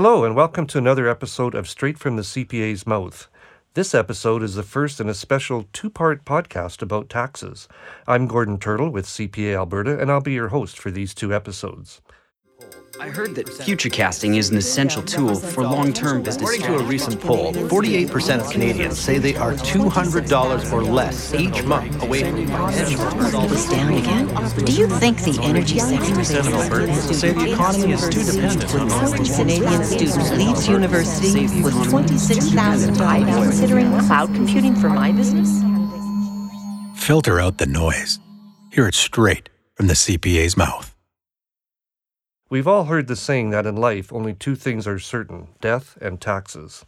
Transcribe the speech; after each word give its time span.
Hello, 0.00 0.22
and 0.22 0.36
welcome 0.36 0.64
to 0.68 0.78
another 0.78 1.08
episode 1.08 1.56
of 1.56 1.68
Straight 1.68 1.98
from 1.98 2.14
the 2.14 2.22
CPA's 2.22 2.86
Mouth. 2.86 3.26
This 3.74 3.96
episode 3.96 4.44
is 4.44 4.54
the 4.54 4.62
first 4.62 5.00
in 5.00 5.08
a 5.08 5.12
special 5.12 5.66
two 5.72 5.90
part 5.90 6.24
podcast 6.24 6.82
about 6.82 7.08
taxes. 7.08 7.66
I'm 8.06 8.28
Gordon 8.28 8.58
Turtle 8.58 8.90
with 8.90 9.06
CPA 9.06 9.56
Alberta, 9.56 9.98
and 9.98 10.08
I'll 10.08 10.20
be 10.20 10.34
your 10.34 10.50
host 10.50 10.78
for 10.78 10.92
these 10.92 11.14
two 11.14 11.34
episodes. 11.34 12.00
I 13.00 13.08
heard 13.10 13.36
that 13.36 13.46
futurecasting 13.46 14.36
is 14.36 14.50
an 14.50 14.56
essential 14.56 15.02
tool 15.02 15.36
for 15.36 15.62
long-term 15.62 16.22
business. 16.22 16.50
According 16.50 16.66
to 16.66 16.84
a 16.84 16.88
recent 16.88 17.20
poll, 17.20 17.52
48% 17.52 18.40
of 18.40 18.50
Canadians 18.50 18.98
say 18.98 19.18
they 19.18 19.36
are 19.36 19.52
$200 19.54 20.72
or 20.72 20.82
less 20.82 21.32
each 21.32 21.62
month 21.62 22.02
away 22.02 22.24
from 22.24 22.46
financial 22.48 23.04
market 23.16 23.52
is 23.52 23.68
down 23.68 23.94
again? 23.94 24.26
Do 24.64 24.72
you 24.72 24.88
think 24.88 25.22
the 25.22 25.38
energy 25.42 25.78
sector 25.78 26.20
is 26.20 26.30
Albertans 26.32 27.14
say 27.14 27.32
the 27.32 27.52
economy 27.52 27.92
is 27.92 28.08
too 28.08 28.24
dependent 28.24 28.74
on 28.74 28.90
oil. 28.90 29.36
Canadian 29.36 29.84
student 29.84 30.38
leaves 30.38 30.68
university 30.68 31.62
with 31.62 31.88
26,000 31.88 33.00
items 33.00 33.36
considering 33.36 33.90
cloud 34.00 34.34
computing 34.34 34.74
for 34.74 34.88
my 34.88 35.12
business? 35.12 35.48
Filter 36.96 37.40
out 37.40 37.58
the 37.58 37.66
noise. 37.66 38.18
Hear 38.72 38.88
it 38.88 38.94
straight 38.94 39.50
from 39.76 39.86
the 39.86 39.94
CPA's 39.94 40.56
mouth. 40.56 40.97
We've 42.50 42.66
all 42.66 42.84
heard 42.84 43.08
the 43.08 43.16
saying 43.16 43.50
that 43.50 43.66
in 43.66 43.76
life 43.76 44.10
only 44.10 44.32
two 44.32 44.56
things 44.56 44.86
are 44.86 44.98
certain 44.98 45.48
death 45.60 45.98
and 46.00 46.18
taxes. 46.18 46.86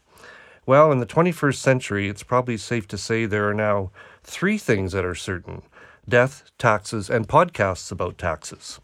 Well, 0.64 0.91
in 0.91 1.01
the 1.01 1.06
21st 1.06 1.56
century, 1.56 2.09
it's 2.09 2.23
probably 2.23 2.56
safe 2.56 2.88
to 2.88 2.96
say 2.96 3.27
there 3.27 3.46
are 3.46 3.55
now 3.55 3.91
three 4.24 4.56
things 4.56 4.92
that 4.92 5.04
are 5.04 5.15
certain 5.15 5.60
death, 6.09 6.51
taxes, 6.56 7.10
and 7.10 7.28
podcasts 7.28 7.92
about 7.92 8.16
taxes. 8.16 8.80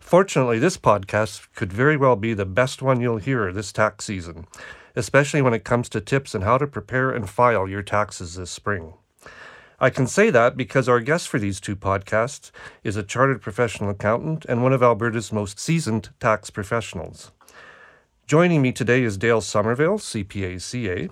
Fortunately, 0.00 0.58
this 0.58 0.76
podcast 0.76 1.46
could 1.54 1.72
very 1.72 1.96
well 1.96 2.16
be 2.16 2.34
the 2.34 2.44
best 2.44 2.82
one 2.82 3.00
you'll 3.00 3.18
hear 3.18 3.52
this 3.52 3.72
tax 3.72 4.04
season, 4.04 4.46
especially 4.96 5.40
when 5.40 5.54
it 5.54 5.64
comes 5.64 5.88
to 5.90 6.00
tips 6.00 6.34
on 6.34 6.40
how 6.40 6.58
to 6.58 6.66
prepare 6.66 7.12
and 7.12 7.30
file 7.30 7.68
your 7.68 7.82
taxes 7.82 8.34
this 8.34 8.50
spring. 8.50 8.94
I 9.80 9.90
can 9.90 10.08
say 10.08 10.30
that 10.30 10.56
because 10.56 10.88
our 10.88 10.98
guest 10.98 11.28
for 11.28 11.38
these 11.38 11.60
two 11.60 11.76
podcasts 11.76 12.50
is 12.82 12.96
a 12.96 13.04
chartered 13.04 13.40
professional 13.40 13.90
accountant 13.90 14.44
and 14.46 14.60
one 14.60 14.72
of 14.72 14.82
Alberta's 14.82 15.32
most 15.32 15.60
seasoned 15.60 16.10
tax 16.18 16.50
professionals. 16.50 17.30
Joining 18.26 18.60
me 18.60 18.72
today 18.72 19.04
is 19.04 19.16
Dale 19.16 19.40
Somerville, 19.40 19.98
CPA 19.98 20.60
CA, 20.60 21.08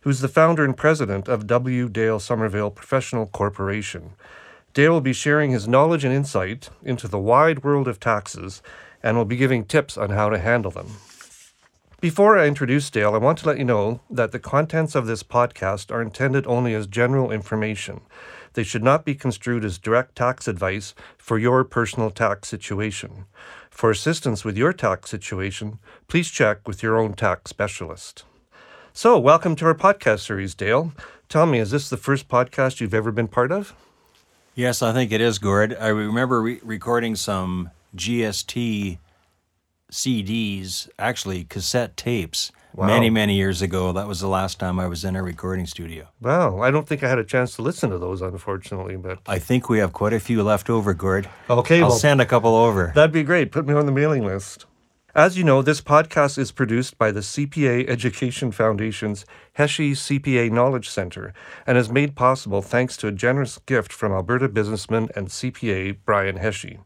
who's 0.00 0.18
the 0.18 0.26
founder 0.26 0.64
and 0.64 0.76
president 0.76 1.28
of 1.28 1.46
W. 1.46 1.88
Dale 1.88 2.18
Somerville 2.18 2.72
Professional 2.72 3.26
Corporation. 3.26 4.14
Dale 4.74 4.94
will 4.94 5.00
be 5.00 5.12
sharing 5.12 5.52
his 5.52 5.68
knowledge 5.68 6.04
and 6.04 6.12
insight 6.12 6.70
into 6.82 7.06
the 7.06 7.20
wide 7.20 7.62
world 7.62 7.86
of 7.86 8.00
taxes 8.00 8.62
and 9.00 9.16
will 9.16 9.26
be 9.26 9.36
giving 9.36 9.64
tips 9.64 9.96
on 9.96 10.10
how 10.10 10.28
to 10.28 10.38
handle 10.38 10.72
them. 10.72 10.88
Before 12.00 12.38
I 12.38 12.46
introduce 12.46 12.90
Dale, 12.90 13.14
I 13.14 13.18
want 13.18 13.38
to 13.38 13.48
let 13.48 13.58
you 13.58 13.64
know 13.64 14.02
that 14.08 14.30
the 14.30 14.38
contents 14.38 14.94
of 14.94 15.06
this 15.06 15.24
podcast 15.24 15.90
are 15.90 16.00
intended 16.00 16.46
only 16.46 16.72
as 16.72 16.86
general 16.86 17.32
information. 17.32 18.02
They 18.52 18.62
should 18.62 18.84
not 18.84 19.04
be 19.04 19.16
construed 19.16 19.64
as 19.64 19.78
direct 19.78 20.14
tax 20.14 20.46
advice 20.46 20.94
for 21.16 21.40
your 21.40 21.64
personal 21.64 22.12
tax 22.12 22.46
situation. 22.46 23.24
For 23.68 23.90
assistance 23.90 24.44
with 24.44 24.56
your 24.56 24.72
tax 24.72 25.10
situation, 25.10 25.80
please 26.06 26.30
check 26.30 26.68
with 26.68 26.84
your 26.84 26.96
own 26.96 27.14
tax 27.14 27.50
specialist. 27.50 28.22
So, 28.92 29.18
welcome 29.18 29.56
to 29.56 29.66
our 29.66 29.74
podcast 29.74 30.20
series, 30.20 30.54
Dale. 30.54 30.92
Tell 31.28 31.46
me, 31.46 31.58
is 31.58 31.72
this 31.72 31.90
the 31.90 31.96
first 31.96 32.28
podcast 32.28 32.80
you've 32.80 32.94
ever 32.94 33.10
been 33.10 33.26
part 33.26 33.50
of? 33.50 33.74
Yes, 34.54 34.82
I 34.82 34.92
think 34.92 35.10
it 35.10 35.20
is, 35.20 35.40
Gord. 35.40 35.76
I 35.80 35.88
remember 35.88 36.42
re- 36.42 36.60
recording 36.62 37.16
some 37.16 37.70
GST 37.96 38.98
CDs, 39.90 40.88
actually 40.98 41.44
cassette 41.44 41.96
tapes, 41.96 42.52
wow. 42.74 42.86
many, 42.86 43.10
many 43.10 43.34
years 43.34 43.62
ago. 43.62 43.92
That 43.92 44.06
was 44.06 44.20
the 44.20 44.28
last 44.28 44.58
time 44.58 44.78
I 44.78 44.86
was 44.86 45.04
in 45.04 45.16
a 45.16 45.22
recording 45.22 45.66
studio. 45.66 46.08
Wow. 46.20 46.60
I 46.60 46.70
don't 46.70 46.86
think 46.86 47.02
I 47.02 47.08
had 47.08 47.18
a 47.18 47.24
chance 47.24 47.56
to 47.56 47.62
listen 47.62 47.90
to 47.90 47.98
those, 47.98 48.20
unfortunately. 48.20 48.96
But 48.96 49.20
I 49.26 49.38
think 49.38 49.68
we 49.68 49.78
have 49.78 49.92
quite 49.92 50.12
a 50.12 50.20
few 50.20 50.42
left 50.42 50.70
over, 50.70 50.94
Gord. 50.94 51.28
Okay. 51.48 51.80
I'll 51.80 51.88
well, 51.88 51.98
send 51.98 52.20
a 52.20 52.26
couple 52.26 52.54
over. 52.54 52.92
That'd 52.94 53.12
be 53.12 53.22
great. 53.22 53.52
Put 53.52 53.66
me 53.66 53.74
on 53.74 53.86
the 53.86 53.92
mailing 53.92 54.24
list. 54.24 54.66
As 55.14 55.36
you 55.36 55.42
know, 55.42 55.62
this 55.62 55.80
podcast 55.80 56.38
is 56.38 56.52
produced 56.52 56.98
by 56.98 57.10
the 57.10 57.20
CPA 57.20 57.88
Education 57.88 58.52
Foundation's 58.52 59.24
Hesje 59.58 59.92
CPA 59.92 60.52
Knowledge 60.52 60.88
Center 60.88 61.32
and 61.66 61.78
is 61.78 61.90
made 61.90 62.14
possible 62.14 62.62
thanks 62.62 62.96
to 62.98 63.08
a 63.08 63.12
generous 63.12 63.58
gift 63.66 63.92
from 63.92 64.12
Alberta 64.12 64.48
businessman 64.48 65.08
and 65.16 65.28
CPA 65.28 65.96
Brian 66.04 66.38
Hesje. 66.38 66.78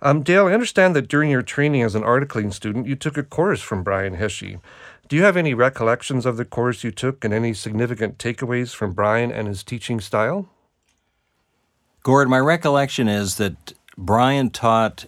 Um, 0.00 0.22
Dale, 0.22 0.46
I 0.46 0.54
understand 0.54 0.94
that 0.94 1.08
during 1.08 1.30
your 1.30 1.42
training 1.42 1.82
as 1.82 1.94
an 1.94 2.02
articling 2.02 2.52
student, 2.52 2.86
you 2.86 2.94
took 2.94 3.16
a 3.16 3.22
course 3.22 3.60
from 3.60 3.82
Brian 3.82 4.16
Hesje. 4.16 4.60
Do 5.08 5.16
you 5.16 5.22
have 5.22 5.36
any 5.36 5.54
recollections 5.54 6.26
of 6.26 6.36
the 6.36 6.44
course 6.44 6.84
you 6.84 6.90
took 6.90 7.24
and 7.24 7.34
any 7.34 7.54
significant 7.54 8.18
takeaways 8.18 8.74
from 8.74 8.92
Brian 8.92 9.32
and 9.32 9.48
his 9.48 9.64
teaching 9.64 10.00
style? 10.00 10.48
Gord, 12.02 12.28
my 12.28 12.38
recollection 12.38 13.08
is 13.08 13.36
that 13.36 13.72
Brian 13.96 14.50
taught 14.50 15.06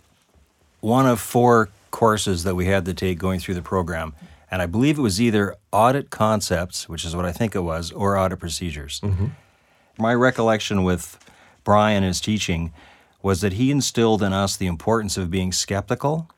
one 0.80 1.06
of 1.06 1.20
four 1.20 1.68
courses 1.90 2.44
that 2.44 2.54
we 2.54 2.66
had 2.66 2.84
to 2.86 2.94
take 2.94 3.18
going 3.18 3.38
through 3.40 3.54
the 3.54 3.62
program. 3.62 4.14
And 4.50 4.60
I 4.60 4.66
believe 4.66 4.98
it 4.98 5.02
was 5.02 5.20
either 5.20 5.54
audit 5.70 6.10
concepts, 6.10 6.88
which 6.88 7.04
is 7.04 7.14
what 7.14 7.24
I 7.24 7.32
think 7.32 7.54
it 7.54 7.60
was, 7.60 7.92
or 7.92 8.16
audit 8.16 8.40
procedures. 8.40 9.00
Mm-hmm. 9.00 9.26
My 9.98 10.14
recollection 10.14 10.82
with 10.82 11.18
Brian 11.62 11.98
and 11.98 12.06
his 12.06 12.20
teaching 12.20 12.72
was 13.22 13.40
that 13.40 13.54
he 13.54 13.70
instilled 13.70 14.22
in 14.22 14.32
us 14.32 14.56
the 14.56 14.66
importance 14.66 15.16
of 15.16 15.30
being 15.30 15.52
skeptical 15.52 16.30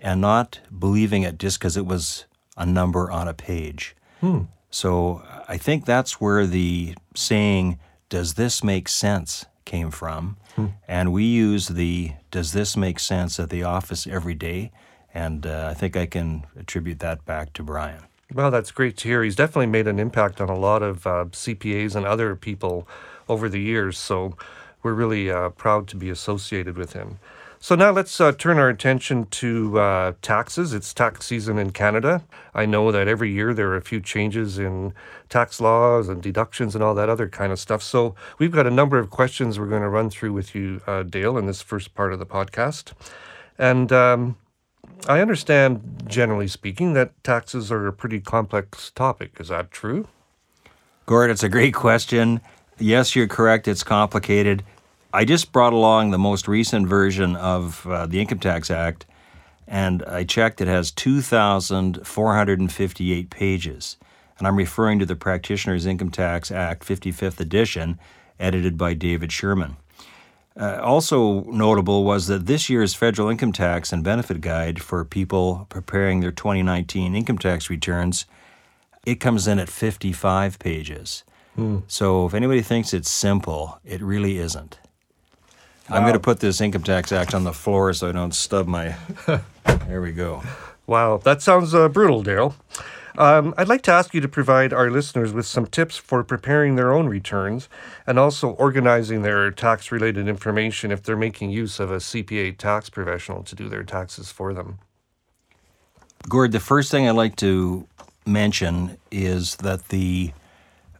and 0.00 0.20
not 0.20 0.60
believing 0.76 1.22
it 1.22 1.38
just 1.38 1.58
because 1.58 1.76
it 1.76 1.86
was 1.86 2.26
a 2.56 2.66
number 2.66 3.10
on 3.10 3.28
a 3.28 3.34
page. 3.34 3.96
Hmm. 4.20 4.42
So 4.70 5.22
I 5.48 5.56
think 5.56 5.84
that's 5.84 6.20
where 6.20 6.46
the 6.46 6.94
saying, 7.14 7.78
does 8.08 8.34
this 8.34 8.62
make 8.62 8.88
sense, 8.88 9.46
came 9.64 9.90
from. 9.90 10.36
Hmm. 10.56 10.66
And 10.86 11.12
we 11.12 11.24
use 11.24 11.68
the 11.68 12.12
does 12.30 12.52
this 12.52 12.76
make 12.76 12.98
sense 12.98 13.38
at 13.40 13.50
the 13.50 13.62
office 13.62 14.06
every 14.06 14.34
day. 14.34 14.72
And 15.14 15.46
uh, 15.46 15.68
I 15.70 15.74
think 15.74 15.96
I 15.96 16.06
can 16.06 16.46
attribute 16.56 16.98
that 17.00 17.24
back 17.24 17.52
to 17.54 17.62
Brian. 17.62 18.04
Well, 18.32 18.50
that's 18.50 18.70
great 18.70 18.98
to 18.98 19.08
hear. 19.08 19.22
He's 19.22 19.36
definitely 19.36 19.68
made 19.68 19.86
an 19.86 19.98
impact 19.98 20.40
on 20.40 20.50
a 20.50 20.58
lot 20.58 20.82
of 20.82 21.06
uh, 21.06 21.24
CPAs 21.30 21.94
and 21.94 22.04
other 22.04 22.36
people 22.36 22.86
over 23.26 23.48
the 23.48 23.60
years. 23.60 23.96
So 23.96 24.36
we're 24.82 24.94
really 24.94 25.30
uh, 25.30 25.50
proud 25.50 25.88
to 25.88 25.96
be 25.96 26.10
associated 26.10 26.76
with 26.76 26.92
him. 26.92 27.18
So 27.60 27.74
now 27.74 27.90
let's 27.90 28.20
uh, 28.20 28.30
turn 28.30 28.58
our 28.58 28.68
attention 28.68 29.26
to 29.26 29.80
uh, 29.80 30.12
taxes. 30.22 30.72
It's 30.72 30.94
tax 30.94 31.26
season 31.26 31.58
in 31.58 31.72
Canada. 31.72 32.22
I 32.54 32.66
know 32.66 32.92
that 32.92 33.08
every 33.08 33.32
year 33.32 33.52
there 33.52 33.68
are 33.70 33.76
a 33.76 33.82
few 33.82 34.00
changes 34.00 34.60
in 34.60 34.94
tax 35.28 35.60
laws 35.60 36.08
and 36.08 36.22
deductions 36.22 36.76
and 36.76 36.84
all 36.84 36.94
that 36.94 37.08
other 37.08 37.28
kind 37.28 37.50
of 37.50 37.58
stuff. 37.58 37.82
So 37.82 38.14
we've 38.38 38.52
got 38.52 38.68
a 38.68 38.70
number 38.70 38.96
of 38.98 39.10
questions 39.10 39.58
we're 39.58 39.66
going 39.66 39.82
to 39.82 39.88
run 39.88 40.08
through 40.08 40.34
with 40.34 40.54
you, 40.54 40.80
uh, 40.86 41.02
Dale, 41.02 41.36
in 41.36 41.46
this 41.46 41.60
first 41.60 41.96
part 41.96 42.12
of 42.12 42.20
the 42.20 42.26
podcast. 42.26 42.92
And 43.58 43.92
um, 43.92 44.36
I 45.08 45.20
understand, 45.20 46.04
generally 46.06 46.46
speaking, 46.46 46.92
that 46.92 47.22
taxes 47.24 47.72
are 47.72 47.88
a 47.88 47.92
pretty 47.92 48.20
complex 48.20 48.90
topic. 48.90 49.32
Is 49.40 49.48
that 49.48 49.72
true? 49.72 50.06
Gord, 51.06 51.30
it's 51.30 51.42
a 51.42 51.48
great 51.48 51.74
question. 51.74 52.40
Yes, 52.80 53.16
you're 53.16 53.26
correct. 53.26 53.66
It's 53.66 53.82
complicated. 53.82 54.62
I 55.12 55.24
just 55.24 55.50
brought 55.52 55.72
along 55.72 56.10
the 56.10 56.18
most 56.18 56.46
recent 56.46 56.86
version 56.86 57.34
of 57.34 57.84
uh, 57.86 58.06
the 58.06 58.20
Income 58.20 58.38
Tax 58.38 58.70
Act, 58.70 59.04
and 59.66 60.04
I 60.04 60.22
checked. 60.24 60.60
It 60.60 60.68
has 60.68 60.92
2,458 60.92 63.30
pages. 63.30 63.96
And 64.38 64.46
I'm 64.46 64.56
referring 64.56 65.00
to 65.00 65.06
the 65.06 65.16
Practitioners 65.16 65.86
Income 65.86 66.10
Tax 66.10 66.52
Act 66.52 66.86
55th 66.86 67.40
edition, 67.40 67.98
edited 68.38 68.78
by 68.78 68.94
David 68.94 69.32
Sherman. 69.32 69.76
Uh, 70.56 70.78
also 70.82 71.42
notable 71.44 72.04
was 72.04 72.28
that 72.28 72.46
this 72.46 72.70
year's 72.70 72.94
federal 72.94 73.28
income 73.28 73.52
tax 73.52 73.92
and 73.92 74.04
benefit 74.04 74.40
guide 74.40 74.80
for 74.82 75.04
people 75.04 75.66
preparing 75.68 76.20
their 76.20 76.30
2019 76.30 77.14
income 77.14 77.38
tax 77.38 77.68
returns 77.70 78.26
it 79.06 79.20
comes 79.20 79.48
in 79.48 79.58
at 79.58 79.70
55 79.70 80.58
pages. 80.58 81.24
Hmm. 81.54 81.78
So 81.88 82.26
if 82.26 82.34
anybody 82.34 82.62
thinks 82.62 82.94
it's 82.94 83.10
simple, 83.10 83.80
it 83.84 84.00
really 84.00 84.38
isn't. 84.38 84.78
Wow. 85.88 85.96
I'm 85.96 86.02
going 86.02 86.14
to 86.14 86.20
put 86.20 86.40
this 86.40 86.60
income 86.60 86.82
tax 86.82 87.12
act 87.12 87.34
on 87.34 87.44
the 87.44 87.52
floor 87.52 87.92
so 87.94 88.08
I 88.08 88.12
don't 88.12 88.34
stub 88.34 88.66
my. 88.66 88.94
there 89.86 90.02
we 90.02 90.12
go. 90.12 90.42
Wow, 90.86 91.18
that 91.18 91.42
sounds 91.42 91.74
uh, 91.74 91.88
brutal, 91.88 92.22
Daryl. 92.22 92.54
Um, 93.18 93.52
I'd 93.56 93.68
like 93.68 93.82
to 93.82 93.90
ask 93.90 94.14
you 94.14 94.20
to 94.20 94.28
provide 94.28 94.72
our 94.72 94.90
listeners 94.90 95.32
with 95.32 95.44
some 95.44 95.66
tips 95.66 95.96
for 95.96 96.22
preparing 96.22 96.76
their 96.76 96.92
own 96.92 97.08
returns 97.08 97.68
and 98.06 98.16
also 98.16 98.50
organizing 98.50 99.22
their 99.22 99.50
tax 99.50 99.90
related 99.90 100.28
information 100.28 100.92
if 100.92 101.02
they're 101.02 101.16
making 101.16 101.50
use 101.50 101.80
of 101.80 101.90
a 101.90 101.96
CPA 101.96 102.56
tax 102.56 102.88
professional 102.88 103.42
to 103.42 103.56
do 103.56 103.68
their 103.68 103.82
taxes 103.82 104.30
for 104.30 104.54
them. 104.54 104.78
Gord, 106.28 106.52
the 106.52 106.60
first 106.60 106.92
thing 106.92 107.08
I'd 107.08 107.12
like 107.12 107.34
to 107.36 107.88
mention 108.24 108.98
is 109.10 109.56
that 109.56 109.88
the 109.88 110.32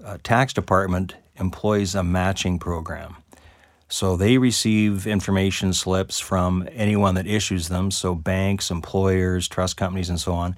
uh, 0.08 0.18
tax 0.22 0.52
department 0.52 1.16
employs 1.36 1.94
a 1.94 2.02
matching 2.02 2.58
program. 2.58 3.16
So 3.88 4.16
they 4.16 4.38
receive 4.38 5.06
information 5.06 5.72
slips 5.72 6.18
from 6.18 6.68
anyone 6.72 7.14
that 7.14 7.26
issues 7.26 7.68
them, 7.68 7.90
so 7.90 8.14
banks, 8.14 8.70
employers, 8.70 9.48
trust 9.48 9.76
companies, 9.76 10.10
and 10.10 10.20
so 10.20 10.32
on. 10.32 10.56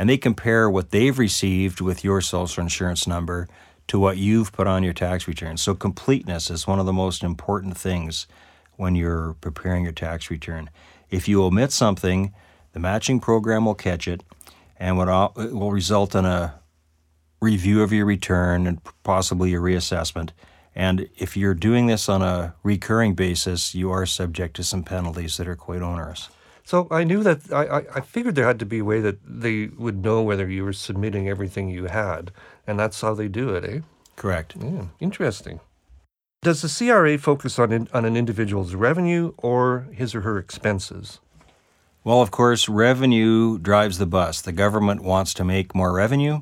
and 0.00 0.08
they 0.08 0.16
compare 0.16 0.70
what 0.70 0.92
they've 0.92 1.18
received 1.18 1.82
with 1.82 2.02
your 2.04 2.22
social 2.22 2.62
insurance 2.62 3.06
number 3.06 3.46
to 3.86 3.98
what 3.98 4.16
you've 4.16 4.50
put 4.50 4.66
on 4.66 4.82
your 4.82 4.94
tax 4.94 5.28
return. 5.28 5.58
So 5.58 5.74
completeness 5.74 6.50
is 6.50 6.66
one 6.66 6.78
of 6.80 6.86
the 6.86 6.92
most 6.92 7.22
important 7.22 7.76
things 7.76 8.26
when 8.76 8.94
you're 8.94 9.34
preparing 9.42 9.84
your 9.84 9.92
tax 9.92 10.30
return. 10.30 10.70
If 11.10 11.28
you 11.28 11.42
omit 11.42 11.70
something, 11.70 12.32
the 12.72 12.80
matching 12.80 13.20
program 13.20 13.66
will 13.66 13.74
catch 13.74 14.08
it 14.08 14.22
and 14.78 14.98
it 14.98 15.52
will 15.52 15.72
result 15.72 16.14
in 16.14 16.24
a 16.24 16.59
review 17.40 17.82
of 17.82 17.92
your 17.92 18.06
return 18.06 18.66
and 18.66 18.80
possibly 19.02 19.54
a 19.54 19.58
reassessment. 19.58 20.30
And 20.74 21.08
if 21.16 21.36
you're 21.36 21.54
doing 21.54 21.86
this 21.86 22.08
on 22.08 22.22
a 22.22 22.54
recurring 22.62 23.14
basis, 23.14 23.74
you 23.74 23.90
are 23.90 24.06
subject 24.06 24.56
to 24.56 24.64
some 24.64 24.82
penalties 24.82 25.36
that 25.36 25.48
are 25.48 25.56
quite 25.56 25.82
onerous. 25.82 26.28
So 26.64 26.86
I 26.90 27.04
knew 27.04 27.22
that 27.24 27.52
I, 27.52 27.84
I 27.96 28.00
figured 28.00 28.36
there 28.36 28.46
had 28.46 28.60
to 28.60 28.66
be 28.66 28.78
a 28.78 28.84
way 28.84 29.00
that 29.00 29.18
they 29.24 29.66
would 29.66 30.04
know 30.04 30.22
whether 30.22 30.48
you 30.48 30.64
were 30.64 30.72
submitting 30.72 31.28
everything 31.28 31.68
you 31.68 31.86
had, 31.86 32.30
and 32.66 32.78
that's 32.78 33.00
how 33.00 33.14
they 33.14 33.26
do 33.26 33.50
it, 33.50 33.64
eh? 33.64 33.80
Correct. 34.14 34.54
Yeah, 34.60 34.84
interesting. 35.00 35.58
Does 36.42 36.62
the 36.62 36.68
CRA 36.68 37.18
focus 37.18 37.58
on 37.58 37.72
in, 37.72 37.88
on 37.92 38.04
an 38.04 38.16
individual's 38.16 38.74
revenue 38.74 39.32
or 39.38 39.88
his 39.92 40.14
or 40.14 40.20
her 40.20 40.38
expenses? 40.38 41.18
Well, 42.04 42.22
of 42.22 42.30
course, 42.30 42.68
revenue 42.68 43.58
drives 43.58 43.98
the 43.98 44.06
bus. 44.06 44.40
The 44.40 44.52
government 44.52 45.02
wants 45.02 45.34
to 45.34 45.44
make 45.44 45.74
more 45.74 45.92
revenue, 45.92 46.40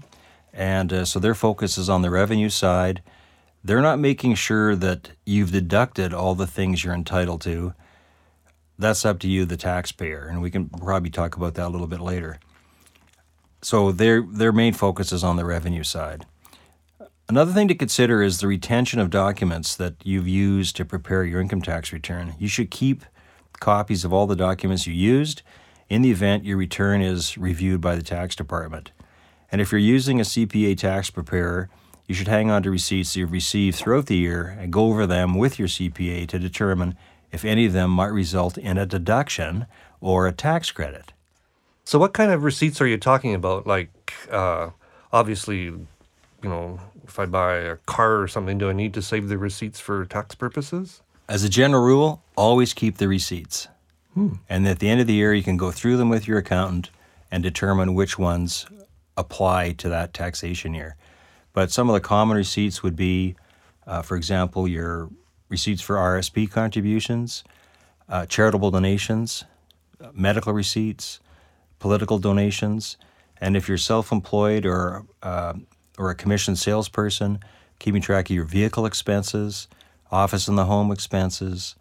and 0.58 0.92
uh, 0.92 1.04
so 1.06 1.18
their 1.18 1.34
focus 1.34 1.78
is 1.78 1.88
on 1.88 2.02
the 2.02 2.10
revenue 2.10 2.50
side. 2.50 3.02
They're 3.64 3.80
not 3.80 3.98
making 3.98 4.34
sure 4.34 4.76
that 4.76 5.12
you've 5.24 5.52
deducted 5.52 6.12
all 6.12 6.34
the 6.34 6.46
things 6.46 6.84
you're 6.84 6.94
entitled 6.94 7.40
to 7.42 7.72
that's 8.78 9.04
up 9.04 9.18
to 9.20 9.28
you, 9.28 9.44
the 9.44 9.56
taxpayer, 9.56 10.26
and 10.26 10.40
we 10.40 10.50
can 10.50 10.68
probably 10.68 11.10
talk 11.10 11.36
about 11.36 11.54
that 11.54 11.66
a 11.66 11.68
little 11.68 11.86
bit 11.86 12.00
later. 12.00 12.38
So 13.60 13.90
their 13.90 14.22
their 14.22 14.52
main 14.52 14.72
focus 14.72 15.10
is 15.10 15.24
on 15.24 15.36
the 15.36 15.44
revenue 15.44 15.82
side. 15.82 16.26
Another 17.28 17.52
thing 17.52 17.68
to 17.68 17.74
consider 17.74 18.22
is 18.22 18.38
the 18.38 18.46
retention 18.46 19.00
of 19.00 19.10
documents 19.10 19.74
that 19.76 19.94
you've 20.04 20.28
used 20.28 20.76
to 20.76 20.84
prepare 20.84 21.24
your 21.24 21.40
income 21.40 21.60
tax 21.60 21.92
return. 21.92 22.34
You 22.38 22.48
should 22.48 22.70
keep 22.70 23.04
copies 23.60 24.04
of 24.04 24.12
all 24.12 24.26
the 24.26 24.36
documents 24.36 24.86
you 24.86 24.94
used 24.94 25.42
in 25.90 26.02
the 26.02 26.10
event 26.12 26.44
your 26.44 26.56
return 26.56 27.02
is 27.02 27.36
reviewed 27.36 27.80
by 27.80 27.96
the 27.96 28.02
tax 28.02 28.36
department. 28.36 28.92
And 29.50 29.60
if 29.60 29.72
you're 29.72 29.78
using 29.78 30.20
a 30.20 30.24
CPA 30.24 30.76
tax 30.76 31.10
preparer, 31.10 31.70
you 32.06 32.14
should 32.14 32.28
hang 32.28 32.50
on 32.50 32.62
to 32.62 32.70
receipts 32.70 33.16
you've 33.16 33.32
received 33.32 33.76
throughout 33.76 34.06
the 34.06 34.16
year 34.16 34.56
and 34.58 34.72
go 34.72 34.86
over 34.86 35.06
them 35.06 35.34
with 35.34 35.58
your 35.58 35.68
CPA 35.68 36.26
to 36.28 36.38
determine 36.38 36.96
if 37.32 37.44
any 37.44 37.66
of 37.66 37.72
them 37.72 37.90
might 37.90 38.06
result 38.06 38.56
in 38.56 38.78
a 38.78 38.86
deduction 38.86 39.66
or 40.00 40.26
a 40.26 40.32
tax 40.32 40.70
credit. 40.70 41.12
So, 41.84 41.98
what 41.98 42.12
kind 42.12 42.30
of 42.30 42.44
receipts 42.44 42.80
are 42.80 42.86
you 42.86 42.98
talking 42.98 43.34
about? 43.34 43.66
Like, 43.66 44.14
uh, 44.30 44.70
obviously, 45.12 45.64
you 45.64 45.88
know, 46.42 46.80
if 47.06 47.18
I 47.18 47.26
buy 47.26 47.56
a 47.56 47.76
car 47.76 48.20
or 48.20 48.28
something, 48.28 48.58
do 48.58 48.68
I 48.70 48.72
need 48.72 48.94
to 48.94 49.02
save 49.02 49.28
the 49.28 49.38
receipts 49.38 49.80
for 49.80 50.04
tax 50.04 50.34
purposes? 50.34 51.02
As 51.28 51.44
a 51.44 51.48
general 51.48 51.82
rule, 51.82 52.22
always 52.36 52.72
keep 52.72 52.98
the 52.98 53.08
receipts. 53.08 53.68
Hmm. 54.14 54.34
And 54.48 54.66
at 54.66 54.78
the 54.78 54.88
end 54.88 55.00
of 55.00 55.06
the 55.06 55.14
year, 55.14 55.34
you 55.34 55.42
can 55.42 55.56
go 55.56 55.70
through 55.70 55.96
them 55.96 56.08
with 56.08 56.26
your 56.26 56.38
accountant 56.38 56.90
and 57.30 57.42
determine 57.42 57.94
which 57.94 58.18
ones 58.18 58.66
apply 59.18 59.72
to 59.72 59.88
that 59.88 60.14
taxation 60.14 60.72
year. 60.72 60.96
But 61.52 61.70
some 61.70 61.90
of 61.90 61.94
the 61.94 62.00
common 62.00 62.36
receipts 62.36 62.82
would 62.82 62.96
be, 62.96 63.34
uh, 63.86 64.02
for 64.02 64.16
example, 64.16 64.68
your 64.68 65.10
receipts 65.48 65.82
for 65.82 65.96
RSP 65.96 66.50
contributions, 66.50 67.44
uh, 68.08 68.26
charitable 68.26 68.70
donations, 68.70 69.44
medical 70.12 70.52
receipts, 70.52 71.20
political 71.78 72.18
donations, 72.18 72.96
and 73.40 73.56
if 73.56 73.68
you're 73.68 73.78
self-employed 73.78 74.66
or 74.66 75.04
uh, 75.22 75.54
or 75.98 76.10
a 76.10 76.14
commissioned 76.14 76.58
salesperson, 76.58 77.40
keeping 77.78 78.00
track 78.00 78.30
of 78.30 78.36
your 78.36 78.44
vehicle 78.44 78.86
expenses, 78.86 79.68
office 80.10 80.48
and 80.48 80.56
the 80.56 80.64
home 80.64 80.90
expenses, 80.92 81.74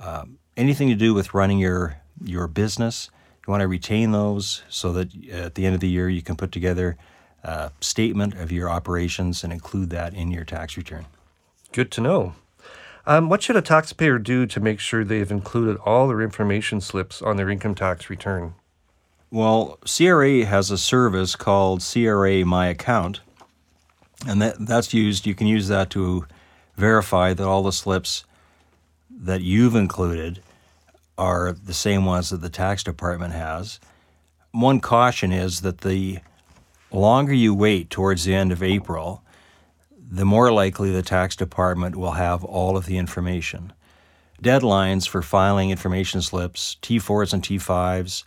um, 0.00 0.38
anything 0.56 0.88
to 0.88 0.94
do 0.94 1.14
with 1.14 1.34
running 1.34 1.58
your 1.58 1.98
your 2.22 2.46
business. 2.46 3.10
You 3.46 3.50
want 3.50 3.62
to 3.62 3.68
retain 3.68 4.12
those 4.12 4.62
so 4.68 4.92
that 4.92 5.28
at 5.30 5.54
the 5.56 5.66
end 5.66 5.74
of 5.74 5.80
the 5.80 5.88
year 5.88 6.08
you 6.08 6.22
can 6.22 6.36
put 6.36 6.52
together 6.52 6.96
a 7.42 7.72
statement 7.80 8.34
of 8.34 8.52
your 8.52 8.70
operations 8.70 9.42
and 9.42 9.52
include 9.52 9.90
that 9.90 10.14
in 10.14 10.30
your 10.30 10.44
tax 10.44 10.76
return. 10.76 11.06
Good 11.72 11.90
to 11.92 12.00
know. 12.00 12.34
Um, 13.04 13.28
what 13.28 13.42
should 13.42 13.56
a 13.56 13.62
taxpayer 13.62 14.18
do 14.18 14.46
to 14.46 14.60
make 14.60 14.78
sure 14.78 15.02
they've 15.02 15.30
included 15.30 15.76
all 15.78 16.06
their 16.06 16.20
information 16.20 16.80
slips 16.80 17.20
on 17.20 17.36
their 17.36 17.50
income 17.50 17.74
tax 17.74 18.08
return? 18.08 18.54
Well, 19.30 19.78
CRA 19.84 20.44
has 20.44 20.70
a 20.70 20.78
service 20.78 21.34
called 21.34 21.82
CRA 21.82 22.44
My 22.44 22.66
Account, 22.66 23.20
and 24.26 24.40
that, 24.40 24.66
that's 24.66 24.94
used. 24.94 25.26
You 25.26 25.34
can 25.34 25.48
use 25.48 25.68
that 25.68 25.90
to 25.90 26.26
verify 26.76 27.34
that 27.34 27.46
all 27.46 27.62
the 27.62 27.72
slips 27.72 28.24
that 29.10 29.40
you've 29.40 29.74
included 29.74 30.42
are 31.22 31.52
the 31.52 31.72
same 31.72 32.04
ones 32.04 32.30
that 32.30 32.40
the 32.40 32.48
tax 32.48 32.82
department 32.82 33.32
has. 33.32 33.78
One 34.50 34.80
caution 34.80 35.30
is 35.30 35.60
that 35.60 35.82
the 35.82 36.18
longer 36.90 37.32
you 37.32 37.54
wait 37.54 37.90
towards 37.90 38.24
the 38.24 38.34
end 38.34 38.50
of 38.50 38.60
April, 38.60 39.22
the 39.96 40.24
more 40.24 40.52
likely 40.52 40.90
the 40.90 41.00
tax 41.00 41.36
department 41.36 41.94
will 41.94 42.12
have 42.12 42.42
all 42.42 42.76
of 42.76 42.86
the 42.86 42.98
information. 42.98 43.72
Deadlines 44.42 45.06
for 45.06 45.22
filing 45.22 45.70
information 45.70 46.22
slips, 46.22 46.76
T4s 46.82 47.32
and 47.32 47.42
T5s, 47.44 48.24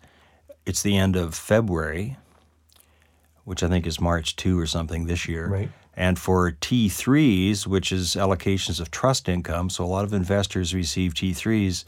it's 0.66 0.82
the 0.82 0.96
end 0.96 1.18
of 1.18 1.36
February, 1.36 2.16
which 3.44 3.62
I 3.62 3.68
think 3.68 3.86
is 3.86 4.00
March 4.00 4.38
2 4.38 4.58
or 4.58 4.68
something 4.68 5.06
this 5.06 5.28
year. 5.28 5.50
Right. 5.50 5.70
And 5.98 6.18
for 6.18 6.54
T3s, 6.54 7.68
which 7.68 7.92
is 7.92 8.16
allocations 8.16 8.80
of 8.80 8.90
trust 8.90 9.28
income, 9.28 9.70
so 9.70 9.84
a 9.84 9.86
lot 9.86 10.06
of 10.06 10.14
investors 10.14 10.74
receive 10.74 11.14
T3s, 11.14 11.84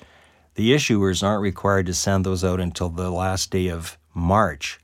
the 0.58 0.74
issuers 0.74 1.22
aren't 1.22 1.44
required 1.44 1.86
to 1.86 1.94
send 1.94 2.26
those 2.26 2.44
out 2.44 2.60
until 2.60 2.90
the 2.90 3.12
last 3.12 3.52
day 3.52 3.70
of 3.70 3.96
March. 4.16 4.80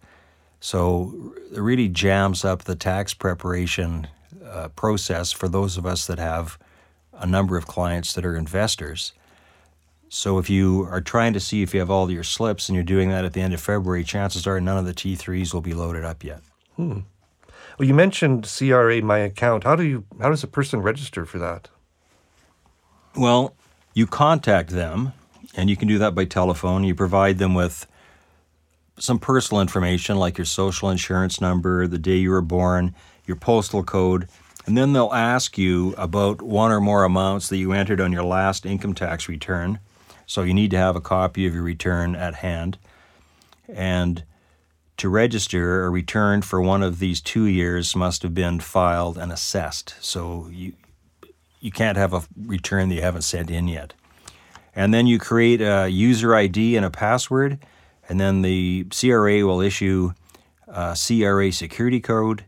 So 0.59 1.33
it 1.51 1.59
really 1.59 1.89
jams 1.89 2.45
up 2.45 2.63
the 2.63 2.75
tax 2.75 3.15
preparation 3.15 4.07
uh, 4.45 4.69
process 4.69 5.31
for 5.31 5.49
those 5.49 5.75
of 5.75 5.85
us 5.85 6.05
that 6.05 6.19
have 6.19 6.59
a 7.11 7.25
number 7.25 7.57
of 7.57 7.65
clients 7.65 8.13
that 8.13 8.23
are 8.23 8.37
investors. 8.37 9.13
So 10.09 10.37
if 10.37 10.47
you 10.47 10.87
are 10.91 11.01
trying 11.01 11.33
to 11.33 11.39
see 11.39 11.63
if 11.63 11.73
you 11.73 11.79
have 11.79 11.89
all 11.89 12.11
your 12.11 12.23
slips 12.23 12.69
and 12.69 12.75
you're 12.75 12.83
doing 12.83 13.09
that 13.09 13.25
at 13.25 13.33
the 13.33 13.41
end 13.41 13.55
of 13.55 13.59
February, 13.59 14.03
chances 14.03 14.45
are 14.45 14.61
none 14.61 14.77
of 14.77 14.85
the 14.85 14.93
T3s 14.93 15.55
will 15.55 15.61
be 15.61 15.73
loaded 15.73 16.05
up 16.05 16.23
yet. 16.23 16.41
Hmm. 16.75 16.99
Well, 17.79 17.87
you 17.87 17.95
mentioned 17.95 18.47
CRA 18.47 19.01
My 19.01 19.17
Account. 19.17 19.63
How 19.63 19.75
do 19.75 19.83
you 19.83 20.05
how 20.21 20.29
does 20.29 20.43
a 20.43 20.47
person 20.47 20.83
register 20.83 21.25
for 21.25 21.39
that? 21.39 21.69
Well, 23.15 23.55
you 23.95 24.05
contact 24.05 24.69
them, 24.69 25.13
and 25.55 25.69
you 25.69 25.77
can 25.77 25.87
do 25.87 25.97
that 25.99 26.15
by 26.15 26.25
telephone. 26.25 26.83
You 26.83 26.95
provide 26.95 27.37
them 27.37 27.53
with 27.53 27.87
some 28.99 29.19
personal 29.19 29.61
information 29.61 30.17
like 30.17 30.37
your 30.37 30.45
social 30.45 30.89
insurance 30.89 31.41
number, 31.41 31.87
the 31.87 31.97
day 31.97 32.17
you 32.17 32.29
were 32.29 32.41
born, 32.41 32.93
your 33.25 33.37
postal 33.37 33.83
code, 33.83 34.27
and 34.65 34.77
then 34.77 34.93
they'll 34.93 35.13
ask 35.13 35.57
you 35.57 35.93
about 35.97 36.41
one 36.41 36.71
or 36.71 36.79
more 36.79 37.03
amounts 37.03 37.49
that 37.49 37.57
you 37.57 37.73
entered 37.73 37.99
on 37.99 38.11
your 38.11 38.23
last 38.23 38.65
income 38.65 38.93
tax 38.93 39.27
return. 39.27 39.79
So 40.25 40.43
you 40.43 40.53
need 40.53 40.71
to 40.71 40.77
have 40.77 40.95
a 40.95 41.01
copy 41.01 41.45
of 41.45 41.53
your 41.53 41.63
return 41.63 42.15
at 42.15 42.35
hand. 42.35 42.77
And 43.67 44.23
to 44.97 45.09
register, 45.09 45.85
a 45.85 45.89
return 45.89 46.41
for 46.41 46.61
one 46.61 46.81
of 46.81 46.99
these 46.99 47.19
two 47.19 47.45
years 47.45 47.95
must 47.95 48.23
have 48.23 48.33
been 48.33 48.59
filed 48.59 49.17
and 49.17 49.31
assessed. 49.31 49.95
So 49.99 50.47
you 50.51 50.73
you 51.59 51.71
can't 51.71 51.97
have 51.97 52.13
a 52.13 52.23
return 52.45 52.89
that 52.89 52.95
you 52.95 53.01
haven't 53.01 53.21
sent 53.21 53.49
in 53.49 53.69
yet. 53.69 53.93
And 54.75 54.93
then 54.93 55.07
you 55.07 55.19
create 55.19 55.61
a 55.61 55.87
user 55.87 56.35
ID 56.35 56.75
and 56.75 56.85
a 56.85 56.89
password, 56.89 57.59
and 58.09 58.19
then 58.19 58.41
the 58.41 58.85
CRA 58.85 59.45
will 59.45 59.61
issue 59.61 60.13
a 60.67 60.97
CRA 60.97 61.51
security 61.51 61.99
code 61.99 62.45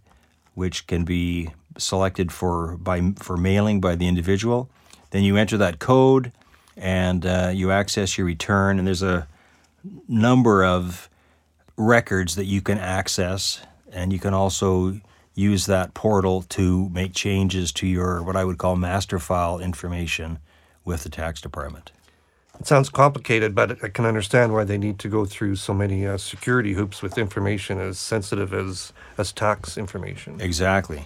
which 0.55 0.87
can 0.87 1.03
be 1.03 1.49
selected 1.77 2.31
for 2.31 2.77
by 2.77 3.13
for 3.17 3.37
mailing 3.37 3.79
by 3.79 3.95
the 3.95 4.07
individual. 4.07 4.69
Then 5.11 5.23
you 5.23 5.37
enter 5.37 5.57
that 5.57 5.79
code, 5.79 6.31
and 6.75 7.25
uh, 7.25 7.51
you 7.53 7.71
access 7.71 8.17
your 8.17 8.25
return. 8.25 8.79
And 8.79 8.87
there's 8.87 9.03
a 9.03 9.27
number 10.07 10.65
of 10.65 11.09
records 11.77 12.35
that 12.35 12.45
you 12.45 12.61
can 12.61 12.79
access, 12.79 13.61
and 13.91 14.11
you 14.11 14.19
can 14.19 14.33
also 14.33 14.99
use 15.35 15.65
that 15.65 15.93
portal 15.93 16.41
to 16.43 16.89
make 16.89 17.13
changes 17.13 17.71
to 17.73 17.85
your 17.85 18.23
what 18.23 18.35
I 18.35 18.45
would 18.45 18.57
call 18.57 18.75
master 18.75 19.19
file 19.19 19.59
information 19.59 20.39
with 20.85 21.03
the 21.03 21.09
tax 21.09 21.41
department. 21.41 21.91
It 22.59 22.67
sounds 22.67 22.89
complicated, 22.89 23.53
but 23.53 23.83
I 23.83 23.89
can 23.89 24.05
understand 24.05 24.53
why 24.53 24.63
they 24.63 24.77
need 24.77 24.99
to 24.99 25.09
go 25.09 25.25
through 25.25 25.57
so 25.57 25.73
many 25.73 26.07
uh, 26.07 26.17
security 26.17 26.73
hoops 26.73 27.01
with 27.01 27.17
information 27.17 27.79
as 27.79 27.99
sensitive 27.99 28.53
as 28.53 28.93
as 29.17 29.31
tax 29.31 29.77
information. 29.77 30.39
Exactly. 30.39 31.05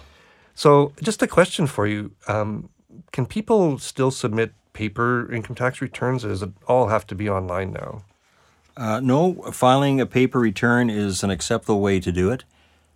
So, 0.54 0.92
just 1.02 1.22
a 1.22 1.26
question 1.26 1.66
for 1.66 1.86
you: 1.86 2.12
um, 2.28 2.68
Can 3.12 3.26
people 3.26 3.78
still 3.78 4.10
submit 4.10 4.52
paper 4.72 5.30
income 5.32 5.56
tax 5.56 5.80
returns, 5.80 6.24
or 6.24 6.28
does 6.28 6.42
it 6.42 6.50
all 6.66 6.88
have 6.88 7.06
to 7.08 7.14
be 7.14 7.28
online 7.28 7.72
now? 7.72 8.04
Uh, 8.76 9.00
no, 9.00 9.34
filing 9.52 10.00
a 10.00 10.06
paper 10.06 10.38
return 10.38 10.88
is 10.88 11.22
an 11.22 11.30
acceptable 11.30 11.80
way 11.80 12.00
to 12.00 12.12
do 12.12 12.30
it. 12.30 12.44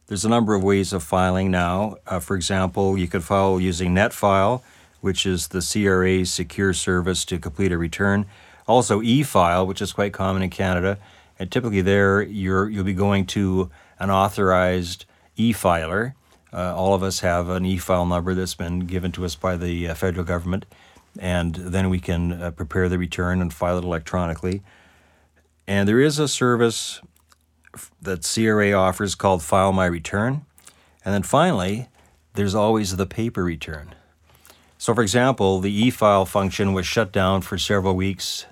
There's 0.07 0.25
a 0.25 0.29
number 0.29 0.55
of 0.55 0.63
ways 0.63 0.93
of 0.93 1.03
filing 1.03 1.51
now. 1.51 1.97
Uh, 2.07 2.21
for 2.21 2.37
example, 2.37 2.97
you 2.99 3.09
could 3.09 3.25
file 3.25 3.59
using 3.59 3.95
NetFile, 3.95 4.63
which 5.05 5.27
is 5.27 5.49
the 5.49 5.61
CRA's 5.61 6.33
secure 6.33 6.73
service 6.73 7.27
to 7.27 7.39
complete 7.39 7.71
a 7.73 7.77
return. 7.77 8.25
Also, 8.67 9.03
e-file, 9.03 9.67
which 9.67 9.83
is 9.83 9.93
quite 9.93 10.15
common 10.15 10.41
in 10.41 10.49
Canada, 10.49 10.99
and 11.39 11.53
typically 11.53 11.83
there 11.83 12.23
you're 12.23 12.71
you'll 12.71 12.85
be 12.85 12.95
going 12.95 13.27
to 13.27 13.71
an 13.99 14.11
authorized 14.11 15.05
e-filer. 15.37 16.15
Uh, 16.55 16.75
all 16.75 16.95
of 16.95 17.03
us 17.03 17.21
have 17.21 17.51
an 17.51 17.67
e-file 17.67 18.07
number 18.07 18.33
that's 18.33 18.55
been 18.55 18.81
given 18.81 19.13
to 19.13 19.27
us 19.27 19.35
by 19.35 19.59
the 19.59 19.89
uh, 19.89 19.95
federal 19.95 20.25
government, 20.25 20.65
and 21.19 21.55
then 21.55 21.91
we 21.91 22.01
can 22.01 22.33
uh, 22.33 22.51
prepare 22.51 22.89
the 22.89 22.97
return 22.97 23.43
and 23.43 23.53
file 23.53 23.77
it 23.77 23.85
electronically. 23.85 24.63
And 25.67 25.87
there 25.87 26.01
is 26.01 26.19
a 26.19 26.29
service 26.29 27.03
that 28.01 28.23
CRA 28.25 28.73
offers 28.73 29.15
called 29.15 29.43
File 29.43 29.73
My 29.73 29.85
Return. 29.85 30.47
And 31.05 31.13
then 31.13 31.25
finally, 31.25 31.89
there's 32.33 32.55
always 32.55 32.97
the 32.97 33.07
paper 33.07 33.45
return. 33.45 33.95
So, 34.85 34.95
for 34.95 35.01
example, 35.01 35.61
the 35.61 35.73
e 35.73 35.89
file 35.89 36.27
function 36.27 36.75
was 36.75 36.85
shut 36.85 37.11
down 37.11 37.41
for 37.41 37.57
several 37.57 37.97
weeks 37.97 38.45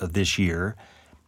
uh, 0.00 0.06
this 0.06 0.38
year. 0.38 0.76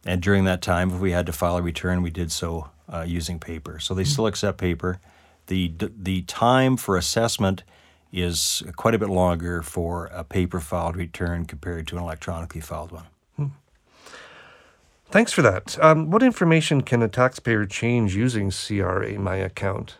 And 0.05 0.21
during 0.21 0.45
that 0.45 0.61
time, 0.61 0.91
if 0.91 1.01
we 1.01 1.11
had 1.11 1.25
to 1.25 1.33
file 1.33 1.57
a 1.57 1.61
return, 1.61 2.01
we 2.01 2.09
did 2.09 2.31
so 2.31 2.69
uh, 2.87 3.01
using 3.05 3.37
paper. 3.37 3.79
So 3.79 3.93
they 3.93 4.05
still 4.05 4.27
accept 4.27 4.57
paper. 4.57 5.01
The, 5.47 5.73
the 5.77 6.21
time 6.21 6.77
for 6.77 6.95
assessment 6.95 7.63
is 8.13 8.63
quite 8.77 8.95
a 8.95 8.97
bit 8.97 9.09
longer 9.09 9.61
for 9.61 10.05
a 10.13 10.23
paper 10.23 10.61
filed 10.61 10.95
return 10.95 11.43
compared 11.43 11.85
to 11.87 11.97
an 11.97 12.03
electronically 12.03 12.61
filed 12.61 12.93
one. 12.93 13.51
Thanks 15.09 15.33
for 15.33 15.41
that. 15.41 15.77
Um, 15.83 16.09
what 16.09 16.23
information 16.23 16.79
can 16.79 17.03
a 17.03 17.09
taxpayer 17.09 17.65
change 17.65 18.15
using 18.15 18.51
CRA 18.51 19.19
My 19.19 19.35
Account? 19.35 19.97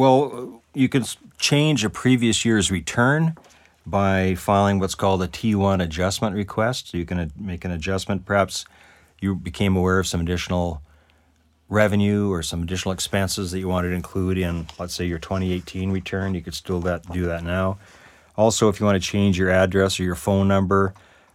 Well, 0.00 0.62
you 0.72 0.88
can 0.88 1.04
change 1.38 1.84
a 1.84 1.90
previous 1.90 2.42
year's 2.42 2.70
return 2.70 3.36
by 3.84 4.34
filing 4.34 4.78
what's 4.78 4.94
called 4.94 5.22
a 5.22 5.28
T1 5.28 5.82
adjustment 5.82 6.34
request. 6.34 6.88
So 6.88 6.96
you 6.96 7.04
can 7.04 7.30
make 7.36 7.66
an 7.66 7.70
adjustment. 7.70 8.24
Perhaps 8.24 8.64
you 9.20 9.34
became 9.34 9.76
aware 9.76 9.98
of 9.98 10.06
some 10.06 10.22
additional 10.22 10.80
revenue 11.68 12.32
or 12.32 12.42
some 12.42 12.62
additional 12.62 12.92
expenses 12.92 13.50
that 13.50 13.58
you 13.58 13.68
wanted 13.68 13.90
to 13.90 13.94
include 13.94 14.38
in, 14.38 14.68
let's 14.78 14.94
say, 14.94 15.04
your 15.04 15.18
2018 15.18 15.90
return. 15.90 16.32
You 16.32 16.40
could 16.40 16.54
still 16.54 16.80
that, 16.80 17.06
do 17.12 17.26
that 17.26 17.44
now. 17.44 17.76
Also, 18.38 18.70
if 18.70 18.80
you 18.80 18.86
want 18.86 18.96
to 18.96 19.06
change 19.06 19.38
your 19.38 19.50
address 19.50 20.00
or 20.00 20.04
your 20.04 20.14
phone 20.14 20.48
number, 20.48 20.94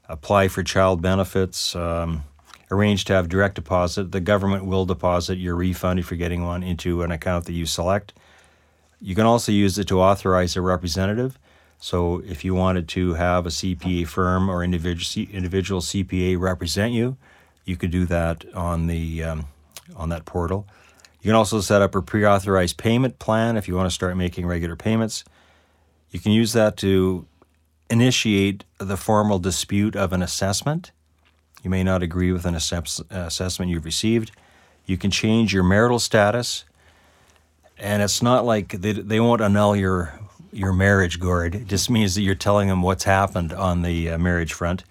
apply 0.09 0.47
for 0.47 0.63
child 0.63 1.03
benefits, 1.03 1.75
um, 1.75 2.23
arrange 2.71 3.05
to 3.05 3.13
have 3.13 3.29
direct 3.29 3.53
deposit, 3.53 4.11
the 4.11 4.21
government 4.21 4.65
will 4.65 4.87
deposit 4.87 5.37
your 5.37 5.55
refund 5.55 5.99
if 5.99 6.09
you're 6.09 6.17
getting 6.17 6.43
one 6.43 6.63
into 6.63 7.03
an 7.03 7.11
account 7.11 7.45
that 7.45 7.53
you 7.53 7.67
select. 7.67 8.11
You 9.05 9.13
can 9.13 9.27
also 9.27 9.51
use 9.51 9.77
it 9.77 9.87
to 9.89 10.01
authorize 10.01 10.55
a 10.55 10.61
representative. 10.61 11.37
So 11.77 12.23
if 12.25 12.43
you 12.43 12.55
wanted 12.55 12.87
to 12.89 13.13
have 13.13 13.45
a 13.45 13.49
CPA 13.49 14.07
firm 14.07 14.49
or 14.49 14.63
individual 14.63 15.27
individual 15.31 15.79
CPA 15.79 16.39
represent 16.39 16.91
you, 16.91 17.15
you 17.65 17.77
could 17.77 17.91
do 17.91 18.05
that 18.07 18.51
on 18.55 18.87
the 18.87 19.23
um, 19.23 19.45
on 19.95 20.09
that 20.09 20.25
portal. 20.25 20.65
You 21.21 21.29
can 21.29 21.35
also 21.35 21.61
set 21.61 21.83
up 21.83 21.93
a 21.93 22.01
pre-authorized 22.01 22.77
payment 22.77 23.19
plan 23.19 23.57
if 23.57 23.67
you 23.67 23.75
want 23.75 23.85
to 23.85 23.93
start 23.93 24.17
making 24.17 24.47
regular 24.47 24.75
payments. 24.75 25.23
You 26.09 26.19
can 26.19 26.31
use 26.31 26.53
that 26.53 26.75
to 26.77 27.27
initiate 27.91 28.63
the 28.79 28.97
formal 28.97 29.37
dispute 29.37 29.95
of 29.95 30.13
an 30.13 30.23
assessment. 30.23 30.91
You 31.61 31.69
may 31.69 31.83
not 31.83 32.01
agree 32.01 32.31
with 32.31 32.45
an 32.45 32.55
assess- 32.55 33.03
assessment 33.11 33.69
you've 33.69 33.85
received. 33.85 34.31
You 34.87 34.97
can 34.97 35.11
change 35.11 35.53
your 35.53 35.63
marital 35.63 35.99
status 35.99 36.65
and 37.77 38.01
it's 38.01 38.21
not 38.21 38.45
like 38.45 38.69
they, 38.69 38.93
they 38.93 39.19
won't 39.19 39.41
annul 39.41 39.75
your 39.75 40.19
your 40.51 40.71
marriage, 40.71 41.19
Gord. 41.19 41.53
It 41.53 41.67
just 41.67 41.89
means 41.89 42.15
that 42.15 42.21
you're 42.21 42.33
telling 42.33 42.69
them 42.69 42.81
what's 42.81 43.03
happened 43.03 43.51
on 43.51 43.81
the 43.81 44.11
uh, 44.11 44.17
marriage 44.17 44.53
front. 44.53 44.85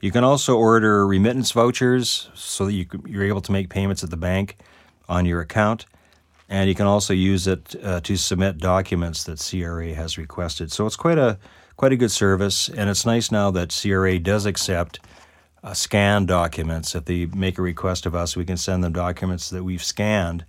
You 0.00 0.10
can 0.10 0.24
also 0.24 0.56
order 0.56 1.06
remittance 1.06 1.52
vouchers 1.52 2.28
so 2.34 2.66
that 2.66 2.72
you, 2.72 2.86
you're 3.06 3.24
able 3.24 3.40
to 3.42 3.52
make 3.52 3.68
payments 3.68 4.02
at 4.02 4.10
the 4.10 4.16
bank 4.16 4.56
on 5.08 5.26
your 5.26 5.40
account. 5.40 5.86
And 6.48 6.68
you 6.68 6.74
can 6.74 6.86
also 6.86 7.14
use 7.14 7.46
it 7.46 7.76
uh, 7.82 8.00
to 8.00 8.16
submit 8.16 8.58
documents 8.58 9.24
that 9.24 9.38
CRA 9.38 9.94
has 9.94 10.18
requested. 10.18 10.72
So 10.72 10.86
it's 10.86 10.96
quite 10.96 11.18
a 11.18 11.38
quite 11.76 11.92
a 11.92 11.96
good 11.96 12.10
service, 12.10 12.68
and 12.68 12.90
it's 12.90 13.06
nice 13.06 13.30
now 13.32 13.50
that 13.50 13.76
CRA 13.80 14.18
does 14.18 14.44
accept 14.44 15.00
uh, 15.64 15.72
scanned 15.72 16.28
documents. 16.28 16.94
If 16.94 17.06
they 17.06 17.26
make 17.26 17.58
a 17.58 17.62
request 17.62 18.04
of 18.04 18.14
us, 18.14 18.36
we 18.36 18.44
can 18.44 18.56
send 18.56 18.84
them 18.84 18.92
documents 18.92 19.50
that 19.50 19.64
we've 19.64 19.82
scanned 19.82 20.44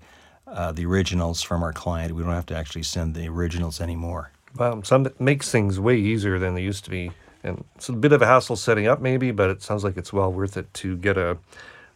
uh, 0.54 0.72
the 0.72 0.86
originals 0.86 1.42
from 1.42 1.64
our 1.64 1.74
client. 1.74 2.14
We 2.14 2.24
don't 2.24 2.32
have 2.32 2.46
to 2.48 2.56
actually 2.56 2.84
send 2.84 3.16
the 3.16 3.28
originals 3.28 3.82
anymore. 3.82 4.32
Wow, 4.58 4.82
some 4.84 5.06
it 5.06 5.20
makes 5.20 5.52
things 5.52 5.80
way 5.80 5.98
easier 5.98 6.38
than 6.38 6.54
they 6.54 6.62
used 6.62 6.84
to 6.86 6.92
be, 6.92 7.12
and 7.44 7.66
it's 7.76 7.90
a 7.90 7.94
bit 7.94 8.14
of 8.14 8.22
a 8.22 8.28
hassle 8.28 8.56
setting 8.56 8.88
up, 8.88 9.02
maybe, 9.02 9.32
but 9.32 9.50
it 9.50 9.64
sounds 9.64 9.84
like 9.84 9.98
it's 9.98 10.14
well 10.14 10.32
worth 10.32 10.56
it 10.58 10.72
to 10.76 10.96
get 10.98 11.18
a 11.18 11.38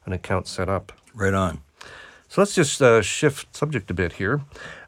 an 0.06 0.14
account 0.14 0.48
set 0.48 0.70
up. 0.70 0.92
Right 1.14 1.34
on. 1.34 1.62
So 2.30 2.42
let's 2.42 2.56
just 2.56 2.82
uh, 2.82 3.02
shift 3.02 3.56
subject 3.56 3.90
a 3.90 3.94
bit 3.94 4.14
here. 4.14 4.42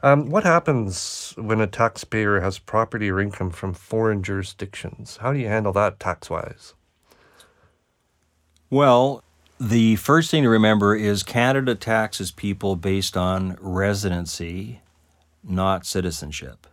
Um, 0.04 0.30
what 0.30 0.44
happens 0.44 1.34
when 1.38 1.62
a 1.62 1.68
taxpayer 1.68 2.42
has 2.42 2.60
property 2.60 3.10
or 3.10 3.20
income 3.22 3.52
from 3.52 3.74
foreign 3.74 4.24
jurisdictions? 4.24 5.18
How 5.18 5.32
do 5.32 5.40
you 5.40 5.48
handle 5.48 5.72
that 5.74 6.00
tax 6.00 6.30
wise? 6.30 6.74
Well, 8.70 9.24
the 9.60 9.98
first 9.98 10.32
thing 10.32 10.44
to 10.44 10.50
remember 10.50 10.96
is 10.96 11.22
Canada 11.22 11.75
taxes 11.75 12.32
people 12.32 12.78
based 12.78 13.18
on 13.18 13.58
residency, 13.60 14.80
not 15.44 15.86
citizenship. 15.86 16.66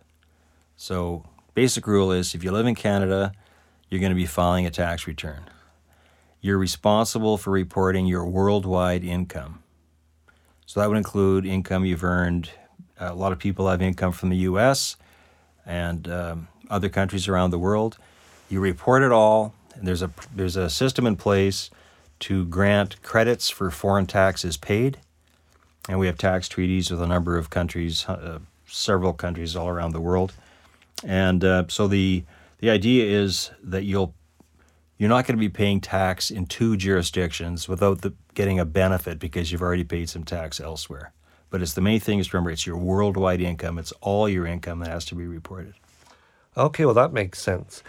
So, 0.77 1.25
basic 1.53 1.85
rule 1.85 2.11
is 2.11 2.33
if 2.33 2.43
you 2.43 2.51
live 2.51 2.65
in 2.65 2.75
Canada, 2.75 3.33
you're 3.89 3.99
going 3.99 4.11
to 4.11 4.15
be 4.15 4.25
filing 4.25 4.65
a 4.65 4.69
tax 4.69 5.05
return. 5.05 5.49
You're 6.39 6.57
responsible 6.57 7.37
for 7.37 7.51
reporting 7.51 8.05
your 8.05 8.25
worldwide 8.25 9.03
income. 9.03 9.63
So, 10.65 10.79
that 10.79 10.87
would 10.87 10.97
include 10.97 11.45
income 11.45 11.83
you've 11.83 12.05
earned. 12.05 12.51
A 12.99 13.13
lot 13.13 13.33
of 13.33 13.39
people 13.39 13.67
have 13.67 13.81
income 13.81 14.13
from 14.13 14.29
the 14.29 14.37
US 14.37 14.95
and 15.65 16.09
um, 16.09 16.47
other 16.69 16.87
countries 16.87 17.27
around 17.27 17.49
the 17.49 17.59
world. 17.59 17.97
You 18.49 18.61
report 18.61 19.03
it 19.03 19.11
all, 19.11 19.53
and 19.75 19.85
there's 19.85 20.01
a, 20.01 20.09
there's 20.33 20.55
a 20.55 20.69
system 20.69 21.05
in 21.05 21.17
place 21.17 21.69
to 22.19 22.45
grant 22.45 23.01
credits 23.01 23.49
for 23.49 23.69
foreign 23.71 24.05
taxes 24.05 24.57
paid. 24.57 24.99
And 25.89 25.99
we 25.99 26.07
have 26.07 26.17
tax 26.17 26.49
treaties 26.49 26.91
with 26.91 27.01
a 27.01 27.07
number 27.07 27.37
of 27.37 27.49
countries, 27.49 28.05
uh, 28.05 28.39
several 28.67 29.13
countries 29.13 29.55
all 29.55 29.69
around 29.69 29.93
the 29.93 30.01
world. 30.01 30.33
And 31.03 31.43
uh, 31.43 31.65
so 31.67 31.87
the 31.87 32.23
the 32.59 32.69
idea 32.71 33.05
is 33.05 33.51
that 33.63 33.83
you'll 33.83 34.13
you're 34.97 35.09
not 35.09 35.27
going 35.27 35.37
to 35.37 35.39
be 35.39 35.49
paying 35.49 35.79
tax 35.79 36.31
in 36.31 36.47
two 36.47 36.75
jurisdictions 36.75 37.67
without 37.67 38.01
the, 38.01 38.13
getting 38.33 38.59
a 38.59 38.65
benefit 38.65 39.19
because 39.19 39.51
you've 39.51 39.61
already 39.61 39.83
paid 39.83 40.09
some 40.09 40.23
tax 40.23 40.59
elsewhere. 40.59 41.13
But 41.49 41.61
it's 41.61 41.73
the 41.73 41.81
main 41.81 41.99
thing 41.99 42.19
is 42.19 42.33
remember 42.33 42.49
it's 42.49 42.65
your 42.65 42.77
worldwide 42.77 43.39
income. 43.39 43.77
It's 43.77 43.91
all 44.01 44.27
your 44.27 44.47
income 44.47 44.79
that 44.79 44.89
has 44.89 45.05
to 45.05 45.15
be 45.15 45.27
reported. 45.27 45.75
Okay, 46.57 46.83
well 46.83 46.95
that 46.95 47.13
makes 47.13 47.39
sense. 47.39 47.83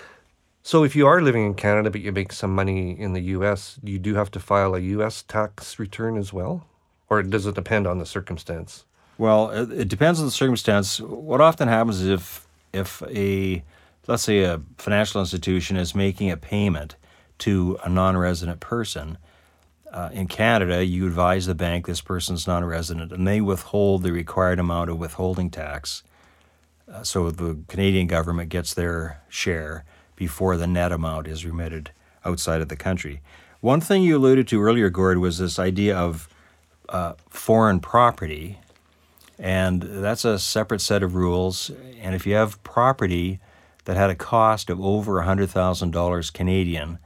So 0.69 0.85
if 0.85 0.95
you 0.95 1.07
are 1.07 1.23
living 1.23 1.47
in 1.47 1.55
Canada 1.55 1.89
but 1.89 2.03
you 2.03 2.13
make 2.13 2.31
some 2.31 2.55
money 2.55 2.91
in 2.91 3.15
the 3.15 3.23
US, 3.37 3.81
you 3.83 3.99
do 3.99 4.17
have 4.17 4.31
to 4.33 4.39
file 4.39 4.75
a 4.75 4.81
US 4.81 5.23
tax 5.23 5.79
return 5.79 6.19
as 6.19 6.31
well? 6.31 6.67
Or 7.09 7.23
does 7.23 7.47
it 7.47 7.55
depend 7.55 7.87
on 7.87 7.97
the 7.97 8.05
circumstance? 8.05 8.85
Well, 9.17 9.49
it 9.49 9.89
depends 9.89 10.21
on 10.21 10.27
the 10.27 10.31
circumstance. 10.31 11.01
What 11.01 11.41
often 11.41 11.69
happens 11.69 12.03
is 12.03 12.09
if 12.09 12.47
if 12.75 13.03
a 13.05 13.65
let's 14.09 14.25
say 14.25 14.43
a 14.43 14.61
financial 14.77 15.23
institution 15.23 15.79
is 15.79 15.95
making 15.95 16.31
a 16.31 16.37
payment 16.37 16.97
to 17.39 17.79
a 17.83 17.89
non-resident 17.89 18.61
person 18.61 19.17
uh, 19.91 20.11
in 20.13 20.27
Canada, 20.29 20.85
you 20.85 21.07
advise 21.07 21.47
the 21.47 21.55
bank 21.55 21.87
this 21.87 22.03
person's 22.03 22.47
non-resident, 22.47 23.11
and 23.11 23.27
they 23.27 23.41
withhold 23.41 24.03
the 24.03 24.13
required 24.13 24.59
amount 24.59 24.91
of 24.91 24.99
withholding 24.99 25.49
tax. 25.49 26.03
Uh, 26.87 27.03
so 27.03 27.31
the 27.31 27.57
Canadian 27.69 28.07
government 28.07 28.51
gets 28.51 28.75
their 28.75 29.23
share 29.31 29.87
before 30.19 30.57
the 30.57 30.67
net 30.67 30.91
amount 30.91 31.29
is 31.29 31.47
remitted 31.47 31.93
outside 32.25 32.61
of 32.61 32.69
the 32.69 32.77
country. 32.77 33.23
One 33.61 33.81
thing 33.81 34.03
you 34.03 34.17
alluded 34.17 34.49
to 34.49 34.61
earlier, 34.61 34.91
Gord, 34.91 35.19
was 35.19 35.39
this 35.39 35.59
idea 35.59 35.97
of 35.97 36.29
uh, 36.89 37.15
foreign 37.31 37.79
property, 37.79 38.59
and 39.39 39.81
that's 39.81 40.25
a 40.25 40.39
separate 40.39 40.81
set 40.81 41.05
of 41.05 41.15
rules. 41.15 41.71
And 42.01 42.15
if 42.15 42.27
you 42.27 42.35
have 42.35 42.63
property 42.65 43.39
that 43.85 43.97
had 43.97 44.11
a 44.11 44.17
cost 44.17 44.69
of 44.71 44.81
over 44.81 45.15
$100,000 45.23 46.33
Canadian 46.33 46.99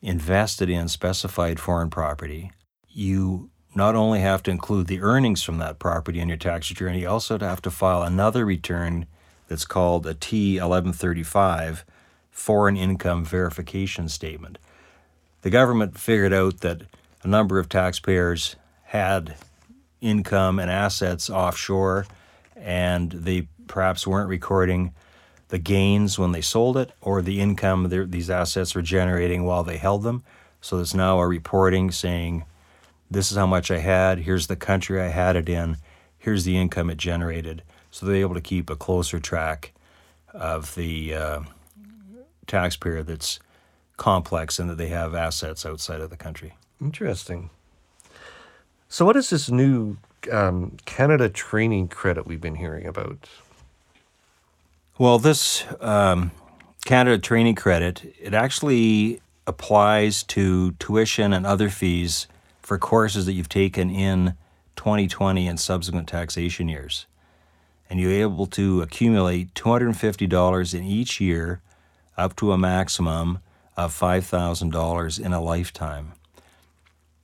invested 0.00 0.70
in 0.70 0.86
specified 0.86 1.58
foreign 1.58 1.90
property, 1.90 2.52
you 2.88 3.50
not 3.74 3.96
only 3.96 4.20
have 4.20 4.42
to 4.44 4.52
include 4.52 4.86
the 4.86 5.02
earnings 5.02 5.42
from 5.42 5.58
that 5.58 5.80
property 5.80 6.20
in 6.20 6.28
your 6.28 6.36
tax 6.36 6.70
return, 6.70 6.94
you 6.94 7.08
also 7.08 7.38
have 7.38 7.60
to 7.62 7.70
file 7.70 8.02
another 8.02 8.46
return 8.46 9.06
that's 9.48 9.64
called 9.64 10.06
a 10.06 10.14
T 10.14 10.54
1135 10.54 11.84
foreign 12.36 12.76
income 12.76 13.24
verification 13.24 14.10
statement. 14.10 14.58
The 15.40 15.48
government 15.48 15.98
figured 15.98 16.34
out 16.34 16.60
that 16.60 16.82
a 17.22 17.28
number 17.28 17.58
of 17.58 17.66
taxpayers 17.66 18.56
had 18.84 19.36
income 20.02 20.58
and 20.58 20.70
assets 20.70 21.30
offshore, 21.30 22.06
and 22.54 23.10
they 23.10 23.48
perhaps 23.66 24.06
weren't 24.06 24.28
recording 24.28 24.92
the 25.48 25.58
gains 25.58 26.18
when 26.18 26.32
they 26.32 26.42
sold 26.42 26.76
it 26.76 26.92
or 27.00 27.22
the 27.22 27.40
income 27.40 27.88
these 28.10 28.28
assets 28.28 28.74
were 28.74 28.82
generating 28.82 29.44
while 29.44 29.64
they 29.64 29.78
held 29.78 30.02
them. 30.02 30.22
So 30.60 30.76
there's 30.76 30.94
now 30.94 31.18
a 31.18 31.26
reporting 31.26 31.90
saying, 31.90 32.44
this 33.10 33.30
is 33.30 33.38
how 33.38 33.46
much 33.46 33.70
I 33.70 33.78
had, 33.78 34.18
here's 34.18 34.46
the 34.46 34.56
country 34.56 35.00
I 35.00 35.08
had 35.08 35.36
it 35.36 35.48
in, 35.48 35.78
here's 36.18 36.44
the 36.44 36.58
income 36.58 36.90
it 36.90 36.98
generated. 36.98 37.62
So 37.90 38.04
they're 38.04 38.16
able 38.16 38.34
to 38.34 38.42
keep 38.42 38.68
a 38.68 38.76
closer 38.76 39.18
track 39.18 39.72
of 40.34 40.74
the 40.74 41.14
uh, 41.14 41.40
taxpayer 42.46 43.02
that's 43.02 43.38
complex 43.96 44.58
and 44.58 44.68
that 44.70 44.78
they 44.78 44.88
have 44.88 45.14
assets 45.14 45.64
outside 45.64 46.00
of 46.00 46.10
the 46.10 46.16
country. 46.16 46.54
Interesting. 46.80 47.50
So, 48.88 49.04
what 49.04 49.16
is 49.16 49.30
this 49.30 49.50
new 49.50 49.96
um, 50.30 50.76
Canada 50.84 51.28
training 51.28 51.88
credit 51.88 52.26
we've 52.26 52.40
been 52.40 52.56
hearing 52.56 52.86
about? 52.86 53.28
Well, 54.98 55.18
this 55.18 55.64
um, 55.80 56.30
Canada 56.84 57.18
training 57.18 57.56
credit 57.56 58.14
it 58.20 58.32
actually 58.32 59.20
applies 59.46 60.22
to 60.24 60.72
tuition 60.72 61.32
and 61.32 61.46
other 61.46 61.70
fees 61.70 62.26
for 62.60 62.78
courses 62.78 63.26
that 63.26 63.32
you've 63.32 63.48
taken 63.48 63.90
in 63.90 64.34
2020 64.76 65.46
and 65.46 65.58
subsequent 65.58 66.08
taxation 66.08 66.68
years. 66.68 67.06
And 67.88 68.00
you're 68.00 68.10
able 68.10 68.46
to 68.46 68.82
accumulate 68.82 69.54
$250 69.54 70.74
in 70.74 70.84
each 70.84 71.20
year 71.20 71.60
up 72.16 72.36
to 72.36 72.52
a 72.52 72.58
maximum 72.58 73.40
of 73.76 73.92
$5,000 73.92 75.20
in 75.24 75.32
a 75.32 75.40
lifetime. 75.40 76.12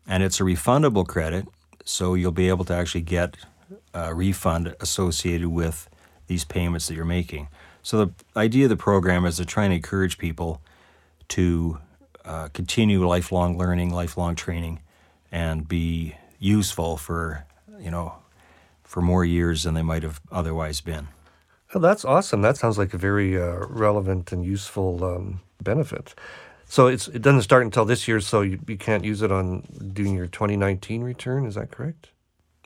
And 0.07 0.23
it's 0.23 0.41
a 0.41 0.43
refundable 0.43 1.07
credit, 1.07 1.47
so 1.85 2.15
you'll 2.15 2.33
be 2.33 2.49
able 2.49 2.65
to 2.67 2.75
actually 2.75 3.03
get 3.03 3.37
a 3.95 4.15
refund 4.15 4.75
associated 4.81 5.49
with 5.49 5.89
these 6.27 6.45
payments 6.45 6.89
that 6.89 6.95
you're 6.95 7.05
making. 7.05 7.49
So 7.83 8.05
the 8.05 8.13
idea 8.37 8.67
of 8.67 8.71
the 8.71 8.77
program 8.77 9.25
is 9.25 9.37
to 9.37 9.45
try 9.45 9.65
and 9.65 9.73
encourage 9.73 10.19
people 10.19 10.61
to 11.29 11.79
uh, 12.25 12.49
continue 12.49 13.07
lifelong 13.07 13.59
learning, 13.59 13.91
lifelong 13.91 14.35
training, 14.35 14.81
and 15.31 15.67
be 15.67 16.15
useful 16.39 16.97
for 16.97 17.47
you 17.81 17.91
know 17.91 18.15
for 18.83 19.01
more 19.01 19.25
years 19.25 19.63
than 19.63 19.75
they 19.75 19.83
might 19.83 20.03
have 20.03 20.21
otherwise 20.31 20.81
been. 20.81 21.09
Oh, 21.75 21.79
that's 21.79 22.05
awesome. 22.05 22.43
That 22.43 22.57
sounds 22.57 22.77
like 22.77 22.93
a 22.93 22.99
very 22.99 23.41
uh, 23.41 23.67
relevant 23.69 24.33
and 24.33 24.45
useful 24.45 25.05
um, 25.05 25.41
benefit. 25.63 26.15
So 26.67 26.87
it 26.87 27.21
doesn't 27.21 27.43
start 27.43 27.65
until 27.65 27.85
this 27.85 28.09
year, 28.09 28.21
so 28.21 28.41
you, 28.41 28.59
you 28.67 28.77
can't 28.77 29.05
use 29.05 29.21
it 29.23 29.31
on 29.31 29.63
doing 29.93 30.15
your 30.15 30.27
2019 30.27 31.03
return. 31.03 31.45
Is 31.45 31.55
that 31.55 31.71
correct? 31.71 32.09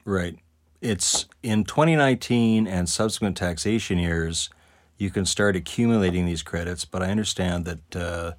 Right. 0.04 0.38
It's 0.80 1.26
in 1.42 1.64
2019 1.64 2.66
and 2.66 2.88
subsequent 2.88 3.36
taxation 3.36 3.98
years, 3.98 4.50
you 4.98 5.10
can 5.10 5.26
start 5.26 5.56
accumulating 5.56 6.26
these 6.26 6.42
credits, 6.42 6.84
but 6.84 7.02
I 7.02 7.10
understand 7.10 7.64
that 7.64 7.96
uh, 7.96 8.32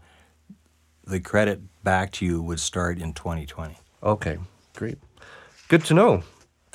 the 1.05 1.19
credit 1.19 1.61
back 1.83 2.11
to 2.13 2.25
you 2.25 2.41
would 2.41 2.59
start 2.59 2.99
in 2.99 3.13
2020. 3.13 3.77
Okay, 4.01 4.37
great. 4.75 4.97
Good 5.67 5.83
to 5.85 5.93
know. 5.93 6.23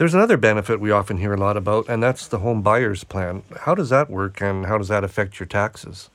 There's 0.02 0.14
another 0.14 0.36
benefit 0.36 0.80
we 0.80 0.90
often 0.90 1.18
hear 1.18 1.32
a 1.32 1.36
lot 1.36 1.56
about, 1.56 1.88
and 1.88 2.02
that's 2.02 2.26
the 2.26 2.40
home 2.40 2.60
buyer's 2.60 3.04
plan. 3.04 3.44
How 3.60 3.76
does 3.76 3.88
that 3.90 4.10
work, 4.10 4.42
and 4.42 4.66
how 4.66 4.76
does 4.76 4.88
that 4.88 5.04
affect 5.04 5.38
your 5.38 5.46
taxes? 5.46 6.10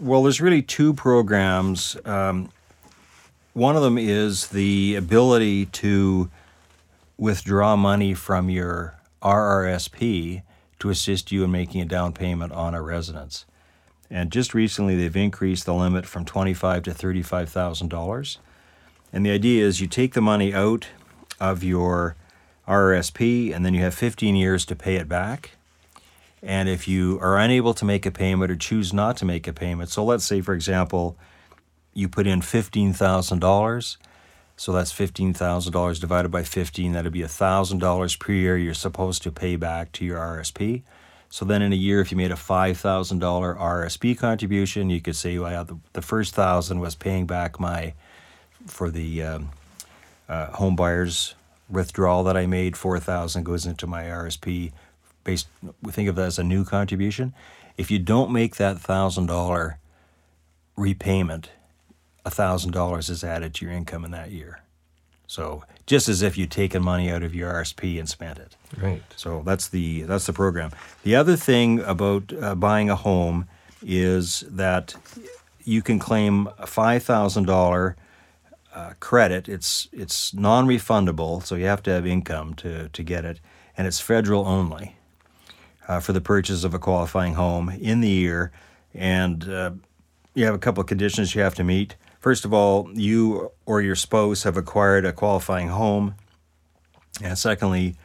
Well, 0.00 0.24
there's 0.24 0.40
really 0.40 0.62
two 0.62 0.92
programs. 0.92 1.96
Um, 2.04 2.50
one 3.52 3.76
of 3.76 3.82
them 3.82 3.98
is 3.98 4.48
the 4.48 4.96
ability 4.96 5.66
to 5.66 6.28
withdraw 7.16 7.76
money 7.76 8.14
from 8.14 8.50
your 8.50 8.96
RRSP 9.22 10.42
to 10.80 10.90
assist 10.90 11.30
you 11.30 11.44
in 11.44 11.52
making 11.52 11.82
a 11.82 11.84
down 11.84 12.12
payment 12.12 12.50
on 12.50 12.74
a 12.74 12.82
residence. 12.82 13.46
And 14.10 14.32
just 14.32 14.54
recently, 14.54 14.96
they've 14.96 15.16
increased 15.16 15.66
the 15.66 15.74
limit 15.74 16.04
from 16.04 16.24
twenty-five 16.24 16.82
to 16.82 16.92
thirty-five 16.92 17.48
thousand 17.48 17.90
dollars. 17.90 18.38
And 19.12 19.24
the 19.24 19.30
idea 19.30 19.64
is 19.64 19.80
you 19.80 19.86
take 19.86 20.14
the 20.14 20.20
money 20.20 20.52
out 20.52 20.88
of 21.38 21.62
your 21.62 22.16
RRSP, 22.66 23.54
and 23.54 23.64
then 23.64 23.74
you 23.74 23.82
have 23.82 23.94
15 23.94 24.36
years 24.36 24.64
to 24.66 24.76
pay 24.76 24.96
it 24.96 25.08
back. 25.08 25.50
And 26.42 26.68
if 26.68 26.88
you 26.88 27.18
are 27.20 27.38
unable 27.38 27.74
to 27.74 27.84
make 27.84 28.04
a 28.04 28.10
payment 28.10 28.50
or 28.50 28.56
choose 28.56 28.92
not 28.92 29.16
to 29.18 29.24
make 29.24 29.46
a 29.46 29.52
payment, 29.52 29.90
so 29.90 30.04
let's 30.04 30.24
say, 30.24 30.40
for 30.40 30.54
example, 30.54 31.16
you 31.94 32.08
put 32.08 32.26
in 32.26 32.40
$15,000. 32.40 33.96
So 34.56 34.72
that's 34.72 34.92
$15,000 34.92 36.00
divided 36.00 36.30
by 36.30 36.42
15. 36.42 36.92
That'd 36.92 37.12
be 37.12 37.20
$1,000 37.20 38.18
per 38.18 38.32
year 38.32 38.56
you're 38.56 38.74
supposed 38.74 39.22
to 39.22 39.32
pay 39.32 39.56
back 39.56 39.92
to 39.92 40.04
your 40.04 40.18
RSP. 40.18 40.82
So 41.28 41.44
then 41.44 41.62
in 41.62 41.72
a 41.72 41.76
year, 41.76 42.00
if 42.00 42.10
you 42.10 42.16
made 42.16 42.30
a 42.30 42.34
$5,000 42.34 43.18
RSP 43.20 44.18
contribution, 44.18 44.90
you 44.90 45.00
could 45.00 45.16
say, 45.16 45.38
well, 45.38 45.66
the, 45.92 46.02
first 46.02 46.34
thousand 46.34 46.80
was 46.80 46.94
paying 46.94 47.26
back 47.26 47.58
my, 47.58 47.94
for 48.66 48.90
the 48.90 49.22
um, 49.22 49.50
uh, 50.28 50.48
home 50.48 50.76
buyers 50.76 51.34
withdrawal 51.72 52.22
that 52.24 52.36
I 52.36 52.46
made, 52.46 52.76
4000 52.76 53.44
goes 53.44 53.66
into 53.66 53.86
my 53.86 54.04
RSP. 54.04 54.72
Based, 55.24 55.48
think 55.88 56.08
of 56.08 56.16
that 56.16 56.26
as 56.26 56.38
a 56.38 56.44
new 56.44 56.64
contribution. 56.64 57.32
If 57.76 57.90
you 57.90 57.98
don't 57.98 58.30
make 58.30 58.56
that 58.56 58.76
$1,000 58.76 59.76
repayment, 60.76 61.50
$1,000 62.26 63.10
is 63.10 63.24
added 63.24 63.54
to 63.54 63.64
your 63.64 63.74
income 63.74 64.04
in 64.04 64.10
that 64.10 64.30
year. 64.30 64.60
So 65.26 65.64
just 65.86 66.08
as 66.08 66.20
if 66.20 66.36
you'd 66.36 66.50
taken 66.50 66.82
money 66.82 67.10
out 67.10 67.22
of 67.22 67.34
your 67.34 67.50
RSP 67.52 67.98
and 67.98 68.08
spent 68.08 68.38
it. 68.38 68.54
Right. 68.76 69.02
So 69.16 69.42
that's 69.46 69.68
the 69.68 70.02
that's 70.02 70.26
the 70.26 70.32
program. 70.32 70.72
The 71.04 71.16
other 71.16 71.36
thing 71.36 71.80
about 71.80 72.32
uh, 72.38 72.54
buying 72.54 72.90
a 72.90 72.96
home 72.96 73.48
is 73.82 74.44
that 74.48 74.94
you 75.64 75.80
can 75.80 75.98
claim 75.98 76.48
a 76.58 76.66
five 76.66 77.02
thousand 77.02 77.46
dollar 77.46 77.96
uh, 78.74 78.92
credit. 79.00 79.48
It's 79.48 79.88
it's 79.92 80.34
non-refundable, 80.34 81.44
so 81.44 81.54
you 81.54 81.66
have 81.66 81.82
to 81.84 81.90
have 81.90 82.06
income 82.06 82.54
to 82.54 82.88
to 82.88 83.02
get 83.02 83.24
it, 83.24 83.40
and 83.76 83.86
it's 83.86 84.00
federal 84.00 84.46
only 84.46 84.96
uh, 85.88 86.00
for 86.00 86.12
the 86.12 86.20
purchase 86.20 86.64
of 86.64 86.74
a 86.74 86.78
qualifying 86.78 87.34
home 87.34 87.68
in 87.68 88.00
the 88.00 88.08
year. 88.08 88.52
And 88.94 89.48
uh, 89.48 89.70
you 90.34 90.44
have 90.44 90.54
a 90.54 90.58
couple 90.58 90.80
of 90.80 90.86
conditions 90.86 91.34
you 91.34 91.42
have 91.42 91.54
to 91.56 91.64
meet. 91.64 91.96
First 92.20 92.44
of 92.44 92.52
all, 92.52 92.88
you 92.94 93.50
or 93.66 93.82
your 93.82 93.96
spouse 93.96 94.44
have 94.44 94.56
acquired 94.56 95.04
a 95.04 95.12
qualifying 95.12 95.68
home, 95.68 96.14
and 97.22 97.36
secondly, 97.36 97.96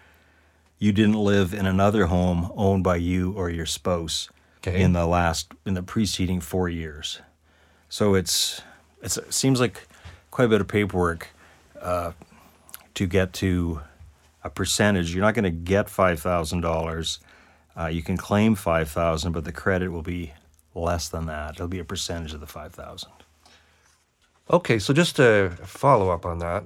you 0.79 0.91
didn't 0.91 1.15
live 1.15 1.53
in 1.53 1.65
another 1.65 2.07
home 2.07 2.51
owned 2.55 2.83
by 2.83 2.95
you 2.97 3.33
or 3.33 3.49
your 3.49 3.65
spouse 3.65 4.29
okay. 4.59 4.81
in 4.81 4.93
the 4.93 5.05
last 5.05 5.51
in 5.65 5.73
the 5.73 5.83
preceding 5.83 6.41
four 6.41 6.69
years. 6.69 7.21
So 7.89 8.15
it's, 8.15 8.61
it's 9.01 9.17
it 9.17 9.33
seems 9.33 9.59
like 9.59 9.87
quite 10.31 10.45
a 10.45 10.49
bit 10.49 10.61
of 10.61 10.67
paperwork 10.67 11.29
uh, 11.81 12.11
to 12.93 13.05
get 13.05 13.33
to 13.33 13.81
a 14.43 14.49
percentage. 14.49 15.13
You're 15.13 15.23
not 15.23 15.33
going 15.33 15.43
to 15.43 15.51
get 15.51 15.89
five 15.89 16.19
thousand 16.19 16.63
uh, 16.63 16.69
dollars. 16.69 17.19
You 17.91 18.01
can 18.01 18.17
claim 18.17 18.55
five 18.55 18.89
thousand, 18.89 19.33
but 19.33 19.45
the 19.45 19.51
credit 19.51 19.89
will 19.91 20.01
be 20.01 20.33
less 20.73 21.09
than 21.09 21.27
that. 21.27 21.55
It'll 21.55 21.67
be 21.67 21.79
a 21.79 21.85
percentage 21.85 22.33
of 22.33 22.39
the 22.39 22.47
five 22.47 22.73
thousand. 22.73 23.11
Okay, 24.49 24.79
so 24.79 24.93
just 24.93 25.17
to 25.17 25.51
follow 25.63 26.09
up 26.09 26.25
on 26.25 26.39
that, 26.39 26.63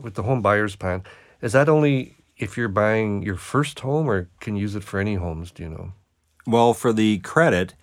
with 0.00 0.14
the 0.14 0.22
home 0.22 0.42
buyers 0.42 0.76
plan, 0.76 1.02
is 1.40 1.52
that 1.52 1.68
only 1.68 2.14
if 2.36 2.56
you're 2.56 2.68
buying 2.68 3.22
your 3.22 3.36
first 3.36 3.80
home, 3.80 4.08
or 4.08 4.28
can 4.40 4.54
you 4.54 4.62
use 4.62 4.76
it 4.76 4.84
for 4.84 5.00
any 5.00 5.14
homes? 5.14 5.50
Do 5.50 5.62
you 5.62 5.70
know? 5.70 5.92
Well, 6.46 6.74
for 6.74 6.92
the 6.92 7.18
credit, 7.18 7.74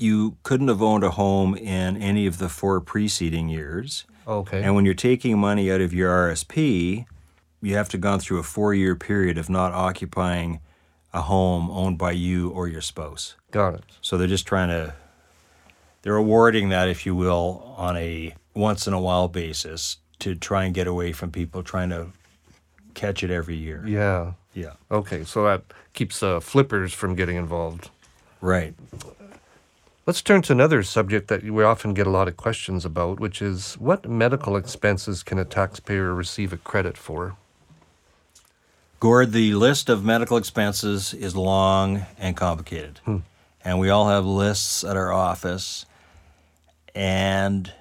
you 0.00 0.36
couldn't 0.42 0.68
have 0.68 0.80
owned 0.80 1.04
a 1.04 1.10
home 1.10 1.54
in 1.54 1.96
any 1.96 2.26
of 2.26 2.38
the 2.38 2.48
four 2.48 2.80
preceding 2.80 3.48
years. 3.48 4.04
Okay. 4.26 4.62
And 4.62 4.74
when 4.74 4.84
you're 4.84 4.94
taking 4.94 5.38
money 5.38 5.70
out 5.70 5.80
of 5.80 5.92
your 5.92 6.10
RSP, 6.10 7.04
you 7.60 7.74
have 7.74 7.88
to 7.90 7.98
gone 7.98 8.20
through 8.20 8.38
a 8.38 8.42
four 8.42 8.72
year 8.72 8.96
period 8.96 9.36
of 9.36 9.50
not 9.50 9.72
occupying 9.72 10.60
a 11.12 11.22
home 11.22 11.70
owned 11.70 11.98
by 11.98 12.12
you 12.12 12.48
or 12.50 12.68
your 12.68 12.80
spouse. 12.80 13.34
Got 13.50 13.74
it. 13.74 13.84
So 14.00 14.16
they're 14.16 14.28
just 14.28 14.46
trying 14.46 14.68
to, 14.68 14.94
they're 16.02 16.16
awarding 16.16 16.70
that, 16.70 16.88
if 16.88 17.04
you 17.04 17.14
will, 17.14 17.74
on 17.76 17.96
a 17.96 18.34
once 18.54 18.86
in 18.86 18.94
a 18.94 19.00
while 19.00 19.28
basis 19.28 19.98
to 20.20 20.34
try 20.34 20.64
and 20.64 20.74
get 20.74 20.86
away 20.86 21.12
from 21.12 21.30
people 21.30 21.62
trying 21.62 21.90
to 21.90 22.08
catch 22.94 23.22
it 23.22 23.30
every 23.30 23.56
year. 23.56 23.84
Yeah. 23.86 24.32
Yeah. 24.54 24.74
Okay, 24.90 25.24
so 25.24 25.44
that 25.44 25.62
keeps 25.92 26.22
uh, 26.22 26.40
flippers 26.40 26.92
from 26.92 27.14
getting 27.14 27.36
involved. 27.36 27.90
Right. 28.40 28.74
Let's 30.10 30.22
turn 30.22 30.42
to 30.42 30.52
another 30.52 30.82
subject 30.82 31.28
that 31.28 31.44
we 31.44 31.62
often 31.62 31.94
get 31.94 32.04
a 32.04 32.10
lot 32.10 32.26
of 32.26 32.36
questions 32.36 32.84
about, 32.84 33.20
which 33.20 33.40
is 33.40 33.74
what 33.74 34.08
medical 34.08 34.56
expenses 34.56 35.22
can 35.22 35.38
a 35.38 35.44
taxpayer 35.44 36.12
receive 36.12 36.52
a 36.52 36.56
credit 36.56 36.96
for? 36.96 37.36
Gord, 38.98 39.30
the 39.30 39.54
list 39.54 39.88
of 39.88 40.04
medical 40.04 40.36
expenses 40.36 41.14
is 41.14 41.36
long 41.36 42.06
and 42.18 42.36
complicated. 42.36 42.98
Hmm. 43.04 43.18
And 43.64 43.78
we 43.78 43.88
all 43.88 44.08
have 44.08 44.26
lists 44.26 44.82
at 44.82 44.96
our 44.96 45.12
office. 45.12 45.86
And 46.92 47.72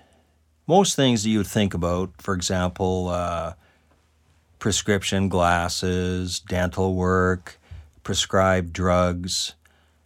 most 0.67 0.95
things 0.95 1.23
that 1.23 1.29
you 1.29 1.39
would 1.39 1.47
think 1.47 1.73
about, 1.73 2.11
for 2.21 2.35
example, 2.35 3.07
uh, 3.07 3.53
prescription 4.59 5.29
glasses, 5.29 6.41
dental 6.41 6.93
work, 6.93 7.57
prescribed 8.03 8.71
drugs, 8.71 9.55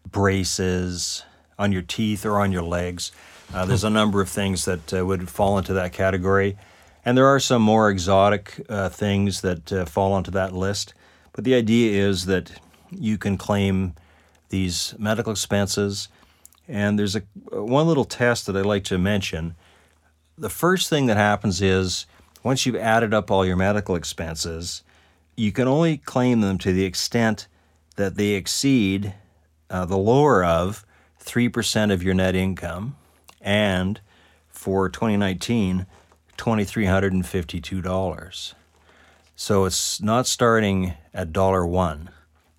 braces 0.10 1.24
on 1.58 1.72
your 1.72 1.82
teeth 1.82 2.26
or 2.26 2.40
on 2.40 2.52
your 2.52 2.64
legs. 2.64 3.12
Uh, 3.54 3.66
there's 3.66 3.84
a 3.84 3.90
number 3.90 4.22
of 4.22 4.30
things 4.30 4.66
that 4.66 4.94
uh, 4.94 5.06
would 5.06 5.30
fall 5.30 5.58
into 5.58 5.74
that 5.74 5.94
category. 5.94 6.58
And 7.06 7.18
there 7.18 7.28
are 7.28 7.40
some 7.40 7.62
more 7.62 7.90
exotic 7.90 8.62
uh, 8.70 8.90
things 8.90 9.42
that 9.42 9.72
uh, 9.72 9.86
fall 9.86 10.14
onto 10.14 10.32
that 10.32 10.54
list. 10.54 10.94
But 11.34 11.44
the 11.44 11.56
idea 11.56 12.08
is 12.08 12.26
that 12.26 12.52
you 12.92 13.18
can 13.18 13.38
claim 13.38 13.94
these 14.50 14.96
medical 14.98 15.32
expenses. 15.32 16.08
And 16.68 16.98
there's 16.98 17.16
a 17.16 17.24
one 17.52 17.88
little 17.88 18.06
test 18.06 18.46
that 18.46 18.56
I 18.56 18.62
like 18.62 18.84
to 18.86 18.98
mention. 18.98 19.56
The 20.38 20.50
first 20.50 20.90
thing 20.90 21.08
that 21.08 21.18
happens 21.18 21.62
is 21.62 22.06
once 22.44 22.66
you've 22.66 22.76
added 22.76 23.14
up 23.14 23.30
all 23.30 23.46
your 23.46 23.56
medical 23.56 23.96
expenses, 23.96 24.84
you 25.36 25.52
can 25.52 25.68
only 25.68 25.98
claim 25.98 26.42
them 26.42 26.58
to 26.60 26.72
the 26.72 26.86
extent 26.86 27.48
that 27.96 28.16
they 28.16 28.30
exceed 28.30 29.14
uh, 29.70 29.86
the 29.86 29.98
lower 29.98 30.44
of 30.44 30.86
3% 31.24 31.92
of 31.92 32.04
your 32.04 32.14
net 32.14 32.36
income 32.36 32.96
and 33.42 34.00
for 34.50 34.90
2019 34.90 35.88
$2352 36.38 38.54
so 39.36 39.66
it's 39.66 40.02
not 40.02 40.28
starting 40.28 40.94
at 41.14 41.34
dollar 41.34 41.66
one. 41.66 42.10